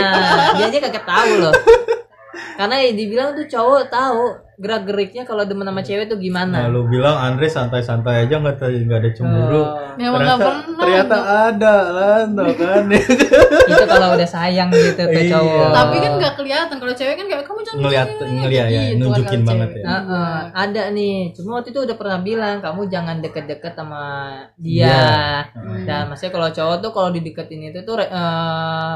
[0.54, 1.54] Dia aja kagak tahu loh.
[2.58, 4.22] Karena dibilang tuh cowok tahu
[4.56, 6.56] gerak geriknya kalau demen sama cewek tuh nah gimana.
[6.66, 11.16] lu bilang Andre santai-santai aja nggak nggak ada cemburu Oh, memang ternyata pernah ternyata
[11.48, 12.84] ada lah tau kan
[13.64, 15.30] itu kalau udah sayang gitu ke Iya.
[15.32, 15.68] cowok.
[15.70, 18.82] tapi kan nggak kelihatan kalau cewek kan kayak kamu jangan Ngeliat- begini, ngeliat ya, gitu
[18.84, 19.80] kan nunjukin banget cewek.
[19.80, 19.86] ya.
[19.88, 21.16] Heeh, ada nih.
[21.32, 24.02] Cuma waktu itu udah pernah bilang kamu jangan deket-deket sama
[24.56, 24.86] dia.
[24.86, 25.06] Iya.
[25.52, 25.82] Hmm.
[25.84, 28.94] Dan maksudnya kalau cowok tuh kalau dideketin itu tuh eh,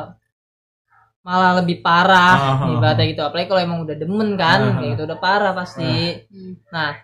[1.28, 3.20] malah lebih parah Ah, ibaratnya gitu.
[3.20, 6.24] Apalagi kalau emang udah demen kan, Ah, kayak gitu udah parah pasti.
[6.24, 6.56] Hmm.
[6.72, 6.96] Nah,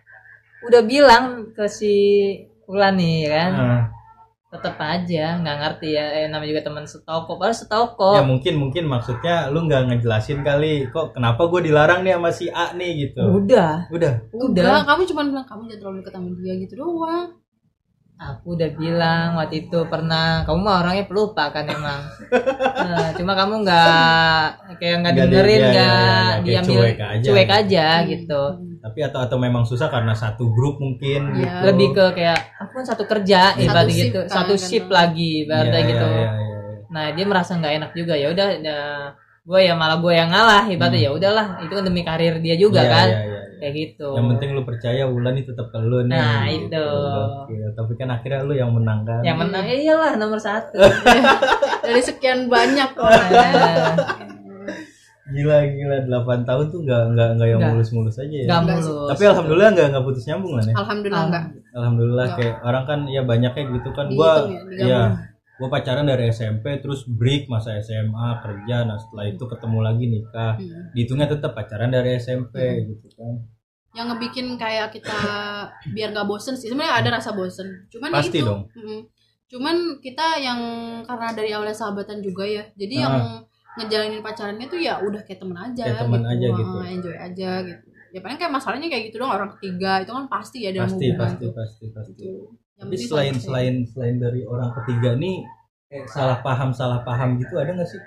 [0.63, 1.95] udah bilang ke si
[2.65, 3.83] Ulan nih kan, Nah,
[4.49, 6.05] tetep aja nggak ngerti ya.
[6.15, 8.11] Eh, namanya juga teman setoko, padahal setoko.
[8.17, 12.49] ya mungkin mungkin maksudnya lu nggak ngejelasin kali kok kenapa gue dilarang nih sama si
[12.49, 14.63] A nih gitu Udah, udah udah.
[14.65, 17.29] Udah, kamu cuma bilang kamu jangan terlalu sama dia gitu doang.
[18.27, 22.01] Aku udah bilang waktu itu pernah, kamu mah orangnya pelupa kan emang.
[22.75, 27.25] Nah, cuma kamu nggak kayak nggak dengerin, nggak iya, iya, kayak diambil cuek aja.
[27.25, 28.09] cuek aja Hmm.
[28.09, 28.43] gitu.
[28.85, 31.41] tapi atau atau memang susah karena satu grup mungkin Iya.
[31.41, 34.61] gitu Lebih ke kayak aku kan satu kerja, Satu ibaratnya shift gitu, kan, satu kan.
[34.63, 36.07] shift lagi, ibaratnya Iya, gitu.
[36.07, 36.77] iya, iya, iya.
[36.87, 38.49] Nah dia merasa nggak enak juga ya udah,
[39.43, 41.07] gue ya malah gue yang ngalah, ibaratnya Hmm.
[41.07, 43.34] ya udahlah, itu kan demi karir dia juga Iya, kan, iya, iya.
[43.57, 44.09] Kayak gitu.
[44.13, 46.69] yang penting lu percaya Wulan itu tetap ke lu nih Nah, gitu.
[46.69, 46.87] itu.
[47.47, 47.67] Gokil.
[47.73, 50.79] tapi kan akhirnya lu yang menang kan Yang menang ya iyalah nomor satu.
[51.85, 53.29] Dari sekian banyak orang.
[53.29, 53.95] Nah,
[55.27, 58.45] Gila gila 8 tahun tuh nggak nggak nggak yang mulus-mulus aja ya.
[58.47, 59.09] Enggak mulus.
[59.09, 60.75] Tapi alhamdulillah nggak nggak putus nyambung lah ya.
[60.77, 61.45] alhamdulillah enggak
[61.75, 62.39] Alhamdulillah Nggak.
[62.39, 64.07] kayak orang kan ya banyaknya gitu kan.
[64.13, 64.33] Gua
[64.71, 65.01] ya, ya
[65.55, 70.53] gua pacaran dari SMP terus break masa SMA kerja nah setelah itu ketemu lagi nikah.
[70.55, 70.91] Hmm.
[70.91, 73.35] Dihitungnya tetap pacaran dari SMP gitu kan.
[73.93, 75.15] yang ngebikin kayak kita
[75.89, 78.67] biar nggak bosen sih sebenarnya ada rasa bosen cuman ya Pasti itu dong.
[78.69, 79.01] mm,
[79.47, 80.61] cuman kita yang
[81.01, 83.01] karena dari awalnya sahabatan juga ya jadi Ah.
[83.01, 83.15] yang
[83.77, 86.75] ngejalanin pacarannya tuh ya udah kayak temen aja Kayak temen aja gitu.
[86.81, 90.59] Enjoy aja gitu ya paling kayak masalahnya kayak gitu dong orang ketiga itu kan pasti
[90.61, 91.53] ya dalam Pasti hubungan pasti tuh.
[91.53, 92.13] pasti pasti.
[92.19, 92.43] Gitu.
[92.85, 95.41] Tapi selain selain selain dari orang ketiga nih
[95.91, 98.03] eh, salah paham salah paham gitu ada nggak sih?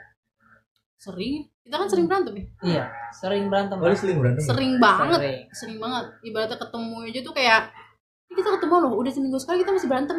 [0.97, 3.77] sering kita kan sering berantem ya Iya, sering berantem.
[3.77, 4.41] Oh, sering berantem?
[4.41, 4.49] nggak?
[4.49, 5.41] sering banget Sering.
[5.53, 7.61] sering banget ibaratnya ketemu aja tuh kayak
[8.25, 10.17] "Ini kita ketemu loh udah seminggu sekali kita masih berantem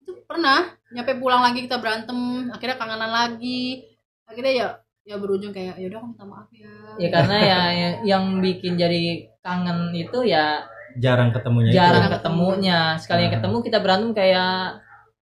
[0.00, 3.86] itu pernah nyampe pulang lagi kita berantem akhirnya kangenan lagi
[4.24, 4.68] akhirnya ya
[5.04, 8.74] ya berujung kayak ya udah aku minta maaf ya Ya karena ya ya- yang bikin
[8.74, 9.02] jadi
[9.38, 10.66] kangen itu ya
[10.96, 11.76] Jarang ketemunya itu.
[11.76, 12.78] jarang Jarang ketemunya.
[12.96, 13.36] Sekali yang Ah.
[13.36, 14.52] ketemu kita berantem kayak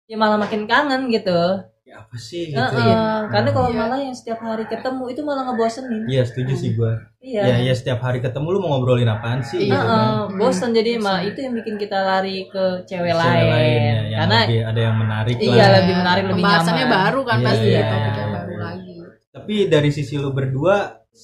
[0.04, 1.40] ya malah makin kangen gitu.
[1.82, 3.26] Ya apa sih gitu Heeh, ya?
[3.26, 3.78] Karena kalau Iya.
[3.80, 6.06] malah yang setiap hari ketemu itu malah ngebosenin.
[6.06, 6.94] Iya setuju sih gua.
[7.20, 7.42] Iya.
[7.44, 9.58] Ya ya setiap hari ketemu lu mau ngobrolin apaan sih?
[9.60, 9.74] Iya.
[9.74, 10.38] gitu Heeh, kan?
[10.38, 11.04] bosan jadi Bosan.
[11.04, 13.50] mah itu yang bikin kita lari ke cewek, Cewek lain.
[13.82, 15.70] ya, yang Karena lebih, ada yang menarik Iya, lah.
[15.76, 16.96] lebih menarik, lebih pembahasannya nyaman.
[16.96, 17.82] baru kan Iya, pasti iya.
[17.84, 18.94] topik yang baru lagi
[19.30, 20.76] Tapi dari sisi lu berdua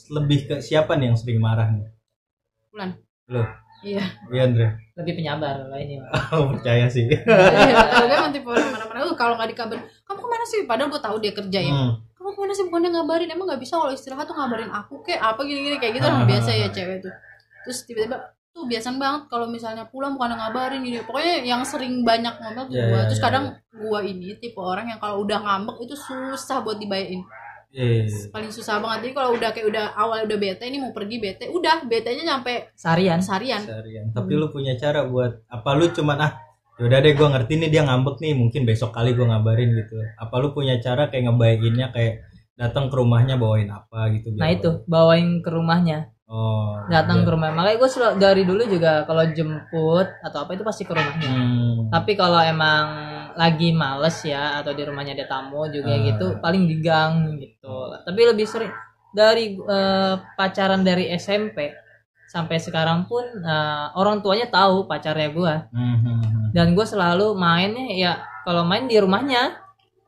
[0.08, 1.86] lebih ke siapa nih yang sering marah nih?
[2.70, 2.90] Bulan.
[3.28, 3.42] Lu.
[3.82, 4.04] Iya.
[4.28, 4.68] Iya Andre.
[4.96, 6.00] lebih penyabar lah ini.
[6.32, 7.04] Oh, percaya sih.
[7.04, 7.22] dia
[8.10, 10.60] emang tipe orang mana-mana "Uh, kalau nggak dikabarin kamu ke mana sih?
[10.64, 11.72] Padahal gue tahu dia kerja ya.
[11.72, 11.92] Hmm.
[12.14, 12.64] kamu ke mana sih?
[12.64, 13.28] Bukannya ngabarin.
[13.28, 15.76] Emang nggak bisa kalau istirahat tuh ngabarin aku kayak apa gini-gini?
[15.76, 16.12] Kayak gitu Ah.
[16.12, 17.12] orang biasa ya cewek tuh.
[17.62, 18.16] Terus tiba-tiba
[18.50, 20.80] tuh biasa banget kalau misalnya pulang bukan ngabarin.
[20.80, 20.98] Gini.
[21.02, 22.96] Pokoknya yang sering banyak ngomel tuh Iya, gua.
[22.96, 26.76] iya, terus iya, kadang gua ini tipe orang yang kalau udah ngambek itu susah buat
[26.76, 27.20] dibayain
[27.68, 31.16] Eh, paling susah banget jadi kalau udah kayak udah awal udah bete ini mau pergi
[31.16, 33.20] bete udah bete nya nyampe Seharian.
[33.20, 34.04] seharian seharian.
[34.10, 36.32] Tapi lu punya cara buat apa lu cuman ah
[36.76, 39.92] yaudah deh gua ngerti nih dia ngambek nih mungkin besok kali gua ngabarin gitu.
[40.16, 42.24] Apa lu punya cara kayak ngebaikinnya kayak
[42.56, 46.80] datang ke rumahnya bawain apa gitu biar- Nah itu bawain ke rumahnya, Oh.
[46.88, 47.24] datang iya.
[47.24, 47.52] ke rumah.
[47.52, 51.28] Makanya gue dari dulu juga kalau jemput atau apa itu pasti ke rumahnya.
[51.28, 51.92] Hmm.
[51.92, 53.05] Tapi kalau emang
[53.36, 56.00] lagi males ya atau di rumahnya ada tamu juga Ah.
[56.02, 57.76] gitu, paling di gang gitu.
[58.02, 58.72] Tapi lebih sering
[59.12, 61.72] dari eh, pacaran dari SMP
[62.26, 66.46] sampai sekarang pun eh, orang tuanya tahu pacarnya gua Hmm, hmm, hmm.
[66.50, 68.12] dan gue selalu mainnya ya
[68.42, 69.56] kalau main di rumahnya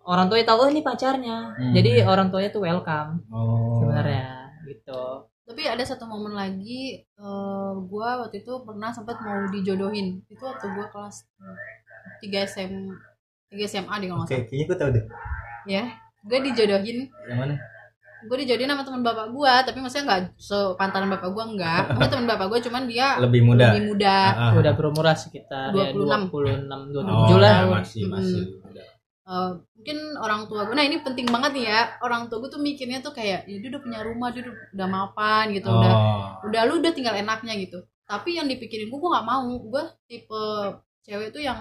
[0.03, 1.53] orang tuanya tahu oh, ini pacarnya.
[1.53, 1.73] Hmm.
[1.77, 3.77] Jadi orang tuanya tuh welcome Oh.
[3.79, 5.29] sebenarnya gitu.
[5.45, 10.69] tapi ada satu momen lagi eh, gua waktu itu pernah sempat mau dijodohin itu waktu
[10.73, 11.25] gua kelas
[12.21, 12.73] 3 SM
[13.49, 15.05] 3 SMA deh kalau nggak Oke, salah kayaknya gue tahu deh.
[15.67, 15.83] ya
[16.21, 17.55] gue dijodohin Yang mana?
[18.21, 22.27] gue dijodohin sama teman bapak gua tapi maksudnya nggak sepantaran bapak gua enggak Maksudnya teman
[22.27, 23.67] bapak gua cuman dia Lebih muda.
[23.71, 24.53] lebih muda Ah, ah.
[24.55, 26.27] Udah berumur sekitar ya 26.
[26.27, 27.55] 26 27 Oh, lah.
[27.55, 28.43] ya, masih masih.
[28.59, 28.83] muda.
[29.29, 32.59] Eh, mungkin orang tua gue nah ini penting banget nih ya orang tua gue tuh
[32.59, 36.21] mikirnya tuh kayak ya dia udah punya rumah dia udah, udah mapan gitu udah Oh.
[36.45, 40.43] udah lu udah tinggal enaknya gitu tapi yang dipikirin gue gue nggak mau gue tipe
[41.03, 41.61] cewek tuh yang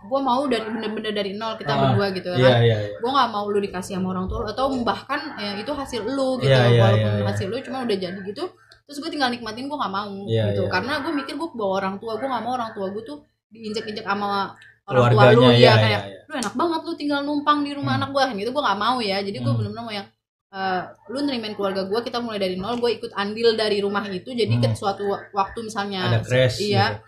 [0.00, 2.96] gue mau dari bener-bener dari nol kita Ah, berdua gitu Iya, kan iya, iya.
[2.96, 6.48] gue nggak mau lu dikasih sama orang tua atau bahkan ya, itu hasil lu gitu
[6.48, 7.26] Iya, iya, walaupun iya, iya.
[7.26, 8.44] hasil lu cuma udah jadi gitu
[8.84, 10.70] terus gue tinggal nikmatin gue nggak mau Iya, gitu iya.
[10.70, 13.18] karena gue mikir gue bawa orang tua gue nggak mau orang tua gue tuh
[13.48, 14.54] diinjek-injek sama
[14.86, 16.20] orang tua lu ya, ya kayak ya, ya.
[16.24, 18.00] lu enak banget lu tinggal numpang di rumah Hmm.
[18.00, 19.58] anak gue gitu gue nggak mau ya jadi gue Hmm.
[19.58, 20.06] bener-bener mau yang
[20.48, 24.30] eh, lu nerimain keluarga gue kita mulai dari nol gue ikut andil dari rumah itu
[24.30, 24.62] jadi Hmm.
[24.64, 26.56] ke suatu wa- waktu misalnya Ada crash.
[26.62, 27.04] iya gitu.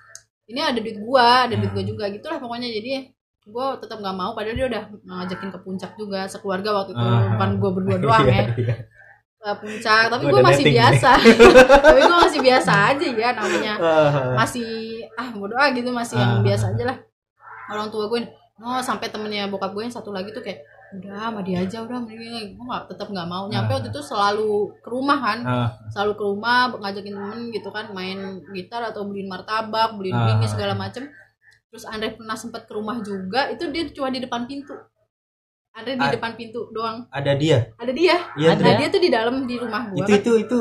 [0.50, 1.76] Ini ada duit gue ada duit Hmm.
[1.76, 2.90] gue juga gitulah pokoknya jadi
[3.42, 7.34] gue tetap nggak mau padahal dia udah ngajakin ke puncak juga sekeluarga waktu itu Ah.
[7.34, 8.74] bukan gue berdua doang ya Iya, iya.
[9.40, 11.10] ke puncak tapi Gua gue masih biasa
[11.86, 14.68] tapi gue masih biasa aja ya namanya Ah, masih
[15.12, 16.44] ah bodo ah gitu masih yang Ah.
[16.44, 16.96] biasa aja lah
[17.68, 18.20] orang tua gue
[18.60, 20.60] oh sampai temennya bokap gue yang satu lagi tuh kayak
[20.92, 22.18] udah sama dia aja udah mending
[22.50, 23.76] gue nggak tetap nggak mau nyampe Ah.
[23.78, 28.18] waktu itu selalu ke rumah kan ah, selalu ke rumah ngajakin temen gitu kan main
[28.48, 30.34] gitar atau beliin martabak beliin Ah.
[30.34, 31.06] ini segala macem
[31.66, 34.74] terus Andre pernah sempat ke rumah juga itu dia cuma di depan pintu
[35.70, 36.10] Andre di Ah.
[36.10, 37.70] depan pintu doang ada dia.
[37.72, 38.62] ada dia Iya, Ada.
[38.64, 40.58] nah dia tuh di dalam di rumah gue Itu itu itu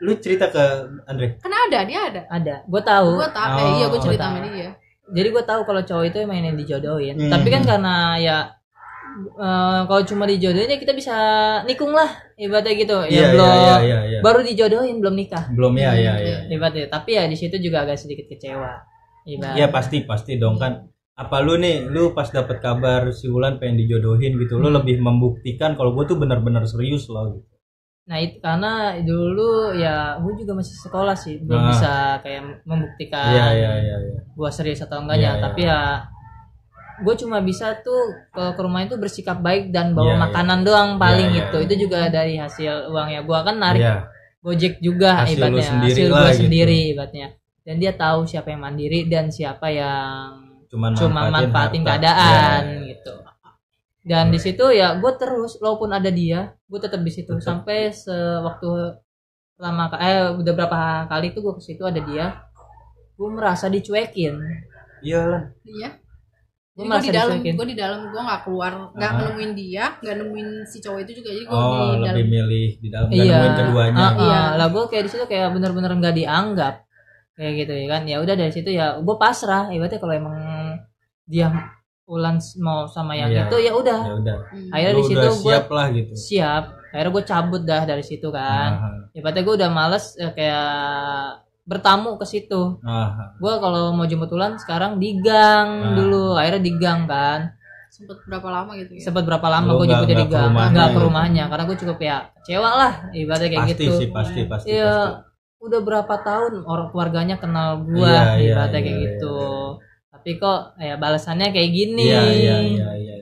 [0.00, 0.64] lu cerita ke
[1.06, 1.40] Andre.
[1.40, 2.54] kan ada dia ada Ada.
[2.64, 3.16] Gue tahu.
[3.16, 4.36] gue tahu eh, Oh, iya gue cerita tahu.
[4.36, 4.70] sama dia
[5.08, 7.16] Jadi gue tahu kalau cowok itu emang yang dijodohin.
[7.16, 7.32] Hmm.
[7.32, 8.36] Tapi kan karena ya
[9.22, 11.14] eh, kalau cuma dijodohin ya kita bisa
[11.64, 12.98] nikung lah ibaratnya gitu.
[13.02, 14.18] Iya, ya iya, belum iya, iya, iya.
[14.20, 15.44] baru dijodohin belum nikah.
[15.50, 16.38] Belum ya, ya, ya.
[16.46, 16.86] Ibaratnya.
[16.86, 18.72] Tapi ya di situ juga agak sedikit kecewa.
[19.22, 19.54] Ibarat.
[19.54, 20.88] Iya pasti pasti dong kan.
[21.12, 24.80] Apa lu nih, lu pas dapet kabar si Wulan pengen dijodohin gitu, lu Hmm.
[24.80, 27.36] lebih membuktikan kalau gue tuh benar-benar serius loh.
[27.36, 27.44] Gitu.
[28.00, 31.68] nah itu karena dulu ya gue juga masih sekolah sih belum Ah.
[31.70, 31.92] bisa
[32.26, 33.96] kayak membuktikan Iya iya iya.
[34.02, 34.18] iya.
[34.26, 35.44] gue serius atau enggaknya Iya, iya.
[35.46, 35.78] tapi ya
[37.00, 40.22] gue cuma bisa tuh ke, ke rumah itu bersikap baik dan bawa Iya, iya.
[40.22, 41.40] makanan doang paling Iya, iya.
[41.42, 43.96] gitu itu juga dari hasil uangnya gue kan narik Iya.
[44.40, 46.40] gojek juga Hasil ibaratnya sendiri hasil gue gitu.
[46.40, 47.28] sendiri ibaratnya
[47.60, 52.88] dan dia tahu siapa yang mandiri dan siapa yang Cuman cuma manfaatin keadaan Iya, iya.
[52.90, 53.14] gitu
[54.00, 58.96] dan di situ ya gue terus walaupun ada dia gue tetap di situ sampai sewaktu
[59.56, 62.40] lama eh udah berapa kali tuh gue ke situ ada dia
[63.14, 64.40] gue merasa dicuekin
[65.00, 65.42] Iya lah.
[65.62, 65.90] iya
[66.80, 69.18] jadi gue di dalam gue di dalam gue nggak keluar nggak Ah.
[69.20, 72.68] nemuin dia nggak nemuin si cowok itu juga jadi gue Oh, di dalam lebih milih
[72.76, 74.00] di dalam nggak iya nemuin keduanya.
[74.00, 74.12] Ah.
[74.16, 74.42] Iya.
[74.56, 76.74] lah gue kayak di situ kayak bener-bener nggak dianggap
[77.32, 80.36] kayak gitu ya kan ya udah dari situ ya gue pasrah ibaratnya kalau emang
[81.24, 81.48] dia
[82.04, 83.46] Ulan mau sama yang Iya.
[83.46, 84.36] itu ya udah Ya udah.
[84.50, 84.68] Hmm.
[84.68, 86.12] akhirnya di situ gue siap lah gitu.
[86.12, 88.88] siap akhirnya gue cabut dah dari situ kan Aha.
[89.12, 93.34] ibaratnya gue udah males eh, kayak bertamu ke situ Aha.
[93.34, 95.94] gue kalau mau jemput Ulan sekarang di gang Ah.
[95.94, 97.52] dulu akhirnya di gang kan
[97.88, 100.70] sempet berapa lama gitu ya sempat berapa lama gue nggak- jemput di ke gang rumahnya
[100.70, 101.02] nggak ke gitu.
[101.02, 104.90] rumahnya karena gue cukup ya kecewa lah ibaratnya kayak Pasti gitu sih pasti pasti Iya,
[104.90, 105.28] pasti.
[105.60, 109.36] udah berapa tahun orang keluarganya kenal gua Iya, iya, ibaratnya iya, kayak iya, gitu.
[109.36, 109.88] iya.
[110.10, 112.04] Tapi kok ya balasannya kayak gini.
[112.04, 113.14] Iya iya iya iya.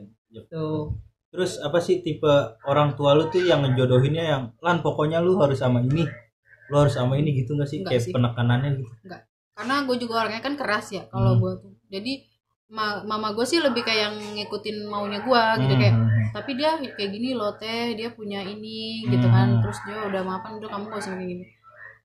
[0.45, 0.99] Tuh.
[1.29, 2.27] Terus apa sih tipe
[2.65, 6.03] orang tua lu tuh yang ngejodohinnya yang lan pokoknya lu harus sama ini.
[6.69, 7.81] Lu harus sama ini gitu gak sih?
[7.81, 8.13] Enggak Kayak sih.
[8.13, 8.93] penekanannya gitu.
[9.55, 11.41] karena gue juga orangnya kan keras ya kalau Hmm.
[11.41, 12.13] gue tuh jadi
[12.69, 16.51] ma- mama gue sih lebih kayak yang ngikutin maunya gue gitu Hmm, kayak hmm, tapi
[16.55, 19.61] dia kayak gini loh teh dia punya ini gitu kan Hmm.
[19.61, 21.45] terus dia udah maafan udah kamu gak usah kayak gini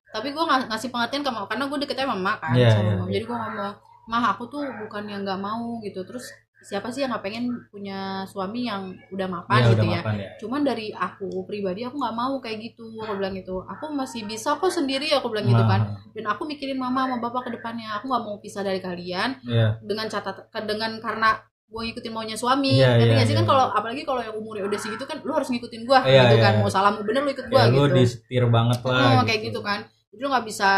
[0.09, 2.81] tapi gue ng ngasih pengertian ke mama karena gue deketnya sama mama kan Iya, sama
[2.81, 3.05] iya, mama.
[3.05, 3.11] iya.
[3.11, 6.25] jadi gue ngomong mah aku tuh bukan yang nggak mau gitu terus
[6.63, 10.15] siapa sih yang nggak pengen punya suami yang udah mapan Iya, gitu udah ya mapan
[10.15, 10.29] ya.
[10.37, 14.55] cuman dari aku pribadi aku nggak mau kayak gitu aku bilang gitu aku masih bisa
[14.55, 17.91] kok sendiri aku bilang gitu kan Nah, dan aku mikirin mama sama bapak ke depannya
[17.93, 19.77] aku nggak mau pisah dari kalian Iya.
[19.81, 21.35] dengan catatan dengan karena
[21.65, 23.49] gue ngikutin maunya suami ngerti iya, nggak sih kan iya.
[23.49, 26.43] kalau apalagi kalau yang umurnya udah segitu kan lu harus ngikutin gue Iya, gitu iya,
[26.43, 26.61] kan iya.
[26.61, 29.19] mau salah mau bener lu ikut gue Ya, lu gitu disetir banget lah.
[29.19, 30.69] oh, kayak gitu kan jadi lu nggak bisa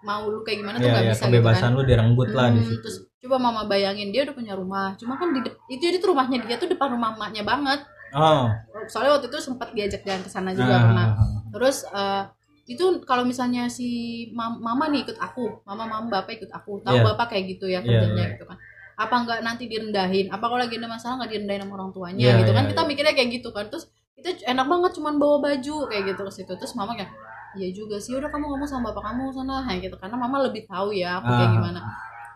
[0.00, 2.46] mau lu kayak gimana tuh Iya, nggak iya, bisa kebebasan gitu kan lu direnggut lah
[2.46, 2.78] di Hmm, situ.
[2.80, 2.96] terus
[3.26, 4.94] coba mama bayangin dia udah punya rumah.
[4.94, 7.80] Cuma kan di itu jadi tuh rumahnya dia tuh depan rumah emaknya banget.
[8.14, 8.46] Oh.
[8.86, 11.06] soalnya waktu itu sempat diajak jalan ke sana juga pernah.
[11.50, 12.22] Terus eh,
[12.66, 13.88] itu kalau misalnya si
[14.30, 16.80] mam- mama nih ikut aku mama mama bapak ikut aku.
[16.80, 17.04] Tahu Iya.
[17.04, 18.32] bapak kayak gitu ya Iya, kerjanya iya.
[18.32, 18.56] gitu kan.
[18.96, 20.30] Apa enggak nanti direndahin?
[20.30, 22.62] Apa kalau lagi ada masalah nggak direndahin sama orang tuanya Iya, gitu kan?
[22.62, 22.88] iya, kita iya.
[22.88, 23.64] mikirnya kayak gitu kan.
[23.68, 26.52] Terus kita enak banget cuman bawa baju kayak gitu ke situ.
[26.54, 27.10] Terus mama kayak
[27.58, 29.96] iya juga sih udah kamu ngomong sama bapak kamu sana kayak gitu.
[29.98, 31.54] Karena mama lebih tahu ya aku kayak Ah.
[31.54, 31.80] gimana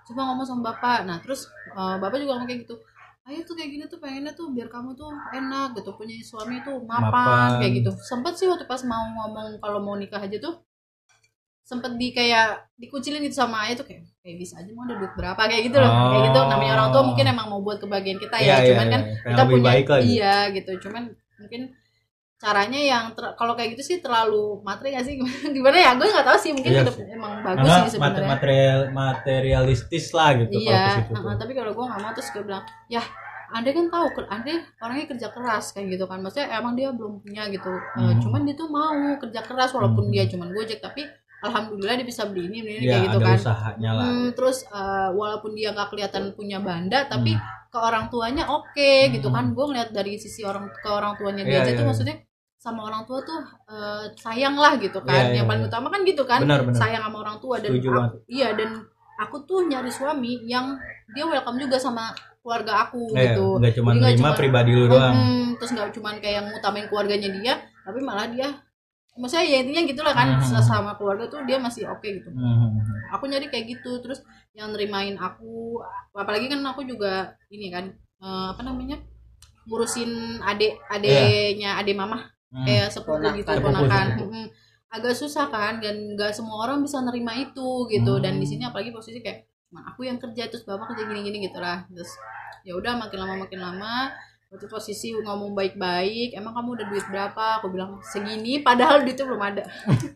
[0.08, 1.04] coba ngomong sama bapak.
[1.08, 2.76] Nah terus eh, bapak juga ngomong kayak gitu.
[3.28, 6.80] Ayo tuh kayak gini tuh pengennya tuh biar kamu tuh enak gitu punya suami tuh
[6.82, 7.50] mapan, Mapan.
[7.62, 7.90] kayak gitu.
[8.00, 10.64] Sempet sih waktu pas mau ngomong kalau mau nikah aja tuh
[11.62, 15.12] sempet di kayak dikucilin gitu sama ayah tuh kayak kayak bisa aja mau ada duit
[15.14, 15.38] berapa?
[15.38, 15.92] Kayak gitu loh.
[15.92, 16.40] Kayak gitu.
[16.48, 19.14] Namanya orang tua mungkin emang mau buat kebahagiaan kita ya iya, cuman kan iya.
[19.14, 19.72] Kayak kita punya
[20.02, 20.72] iya gitu.
[20.88, 21.02] Cuman
[21.38, 21.60] mungkin
[22.40, 25.14] caranya yang ter- kalau kayak gitu sih terlalu materi gak sih
[25.54, 27.04] gimana ya gue nggak tahu sih mungkin Iya hidup sih.
[27.06, 31.14] emang bagus Karena sih sebenarnya material materialistis lah gitu kalau iya tuh.
[31.14, 33.02] uh-uh, tapi kalau gue nggak mau terus gue bilang ya
[33.50, 37.20] anda kan tahu kan anda orangnya kerja keras kayak gitu kan maksudnya emang dia belum
[37.20, 38.18] punya gitu Eh, Hmm.
[38.18, 40.12] cuman dia tuh mau kerja keras walaupun Hmm.
[40.12, 41.02] dia cuman gojek tapi
[41.40, 44.04] alhamdulillah dia bisa beli ini beli ini Iya, kayak gitu ada kan usahanya lah.
[44.06, 47.42] Hmm, terus eh, walaupun dia nggak kelihatan punya banda tapi Hmm.
[47.66, 49.36] ke orang tuanya oke gitu Hmm.
[49.36, 51.90] kan gue ngeliat dari sisi orang ke orang tuanya Iya, dia aja iya, tuh iya.
[51.90, 52.16] maksudnya
[52.60, 55.70] sama orang tua tuh eh, sayang lah gitu kan Iya, iya, yang paling iya.
[55.72, 56.76] utama kan gitu kan Benar, benar.
[56.76, 58.70] sayang sama orang tua dan Setuju aku, iya dan
[59.16, 60.76] aku tuh nyari suami yang
[61.10, 65.12] dia welcome juga sama keluarga aku Eh, gitu nggak cuma nerima cuma- pribadi lu doang.
[65.12, 68.48] Mm, terus nggak cuman kayak ngutamain keluarganya dia tapi malah dia
[69.12, 70.60] maksudnya ya intinya gitulah kan Hmm.
[70.62, 72.76] sama keluarga tuh dia masih oke gitu Hmm.
[73.10, 74.20] aku nyari kayak gitu terus
[74.52, 75.80] yang nerimain aku
[76.14, 77.12] apalagi kan aku juga
[77.48, 77.88] ini kan
[78.18, 79.00] eh, apa namanya
[79.66, 80.08] ngurusin
[80.42, 82.66] adik adeknya adik mama Hmm.
[82.66, 83.38] kayak sepupu Ponakan.
[83.38, 84.06] gitu ponakan.
[84.18, 84.46] Mm-mm.
[84.90, 88.42] agak susah kan dan nggak semua orang bisa nerima itu gitu dan Hmm.
[88.42, 91.86] di sini apalagi posisi kayak cuma aku yang kerja terus bapak kerja gini-gini gitu lah
[91.86, 92.10] terus
[92.60, 94.10] ya udah makin lama makin lama
[94.50, 99.38] waktu posisi ngomong baik-baik emang kamu udah duit berapa aku bilang segini padahal duitnya belum
[99.40, 99.62] ada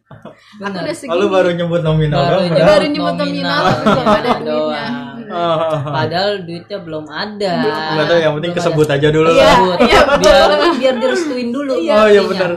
[0.58, 4.30] aku udah segini Lalu baru nyebut nominal Baru nyebut baru nyebut nominal tapi belum ada
[4.42, 4.86] duitnya.
[5.24, 5.70] Oh.
[5.86, 7.54] Padahal duitnya belum ada.
[7.94, 9.78] Nggak tahu yang penting Belum kesebut aja dulu Iya, lah.
[9.86, 11.72] Iya, biar biar direstuin dulu.
[11.78, 12.50] Oh iya benar.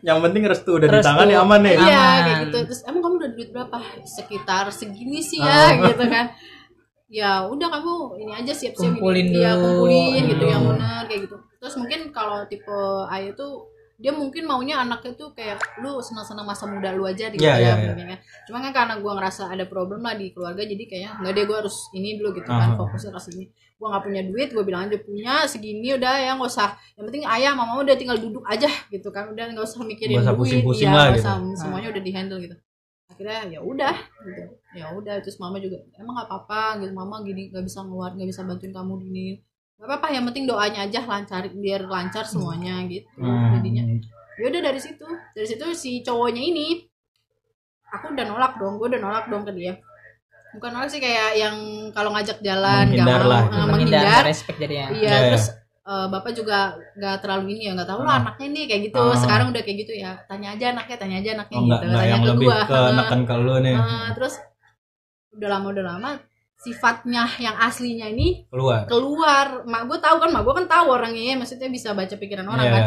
[0.00, 1.06] yang penting restu udah di Restu.
[1.06, 1.74] tangan ya aman nih.
[1.74, 2.24] Iya Aman.
[2.24, 2.58] kayak gitu.
[2.68, 3.76] Terus emang kamu udah duit berapa?
[4.02, 5.92] Sekitar segini sih ya Oh.
[5.92, 6.26] gitu kan.
[7.06, 9.62] Ya udah kamu ini aja siap-siap Kumpulin Iya, dulu.
[9.84, 10.52] kumpulin gitu Hmm.
[10.56, 11.36] yang benar kayak gitu.
[11.60, 12.76] Terus mungkin kalau tipe
[13.12, 17.38] ayah tuh dia mungkin maunya anaknya tuh kayak lu senang-senang masa muda lu aja gitu
[17.38, 18.06] Iya, ya, iya, iya.
[18.16, 18.18] kan.
[18.50, 21.56] Cuma kan karena gua ngerasa ada problem lah di keluarga jadi kayaknya nggak deh gua
[21.62, 23.44] harus ini dulu gitu kan fokusnya ke sini.
[23.78, 26.74] Gua nggak punya duit, gua bilang aja punya segini udah ya nggak usah.
[26.98, 29.30] Yang penting ayah mama udah tinggal duduk aja gitu kan.
[29.30, 31.60] Udah nggak usah mikirin usah duit, lah nggak gitu.
[31.60, 32.56] semuanya udah dihandle gitu.
[33.06, 33.94] Akhirnya ya udah
[34.26, 34.42] gitu.
[34.74, 38.28] Ya udah terus mama juga emang nggak apa-apa gitu mama gini nggak bisa ngeluar nggak
[38.28, 39.28] bisa bantuin kamu gini.
[39.74, 43.06] Gak apa-apa yang penting doanya aja lancar biar lancar semuanya gitu.
[43.16, 43.54] Hmm.
[43.54, 43.82] Jadinya
[44.34, 46.82] ya udah dari situ dari situ si cowoknya ini
[47.86, 49.78] aku udah nolak dong gue udah nolak dong ke dia
[50.50, 51.56] bukan nolak sih kayak yang
[51.90, 53.70] kalau ngajak jalan nggak Menghindar mau lah, eh, gitu.
[53.70, 55.18] menghindar respect jadinya iya Ya, ya.
[55.30, 55.46] terus
[55.84, 56.58] eh, bapak juga
[56.92, 58.20] nggak terlalu ini ya nggak tahu lah Ah.
[58.26, 59.14] anaknya nih kayak gitu Ah.
[59.14, 62.00] sekarang udah kayak gitu ya tanya aja anaknya tanya aja anaknya oh enggak gitu enggak
[62.00, 64.34] tanya yang ke lebih gua ke neken ke lu nih eh, terus
[65.34, 66.10] udah lama udah lama
[66.54, 68.86] sifatnya yang aslinya ini keluar.
[68.86, 69.46] keluar.
[69.64, 72.64] Mak gue tahu kan mak gue kan tahu orangnya ya maksudnya bisa baca pikiran orang
[72.64, 72.72] Iya.
[72.72, 72.84] kan.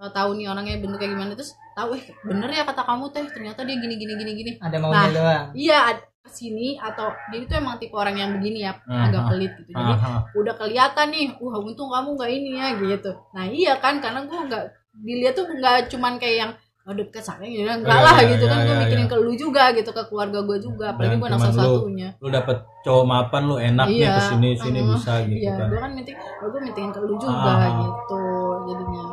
[0.00, 3.76] Tahu nih orangnya bentuknya gimana terus tahu eh bener ya kata kamu teh ternyata dia
[3.76, 4.50] gini gini gini gini.
[4.56, 5.44] Ada maunya Nah, doang.
[5.52, 5.80] iya
[6.20, 9.12] ke sini atau dia itu emang tipe orang yang begini ya Aha.
[9.12, 9.76] agak pelit gitu.
[9.76, 10.24] Jadi Aha.
[10.32, 13.10] udah kelihatan nih wah untung kamu nggak ini ya gitu.
[13.36, 14.64] Nah iya kan karena gue nggak
[15.04, 18.44] dilihat tuh nggak cuman kayak yang oh deket saya gitu enggak Iya, lah iya, gitu
[18.44, 19.12] kan iya, gue iya, mikirin iya.
[19.12, 23.04] ke lu juga gitu ke keluarga gue juga apalagi gue anak salah lu- dapet cowok
[23.04, 25.90] mapan lu enak nih Iya, ke sini sini uh, bisa gitu iya kan gue kan
[25.92, 27.68] minting gue mintingin ke lu juga Ah.
[27.78, 28.20] gitu
[28.66, 29.04] jadinya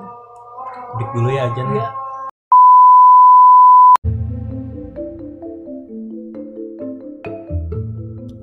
[0.95, 1.87] break dulu ya aja nih Iya.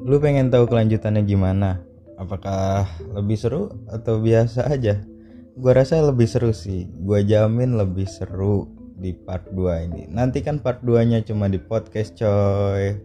[0.04, 1.80] Lu pengen tahu kelanjutannya gimana?
[2.14, 5.00] Apakah lebih seru atau biasa aja?
[5.56, 6.84] Gua rasa lebih seru sih.
[7.00, 8.68] Gua jamin lebih seru
[9.04, 10.02] di part 2 ini.
[10.08, 12.96] Nanti kan part 2-nya cuma di podcast coy.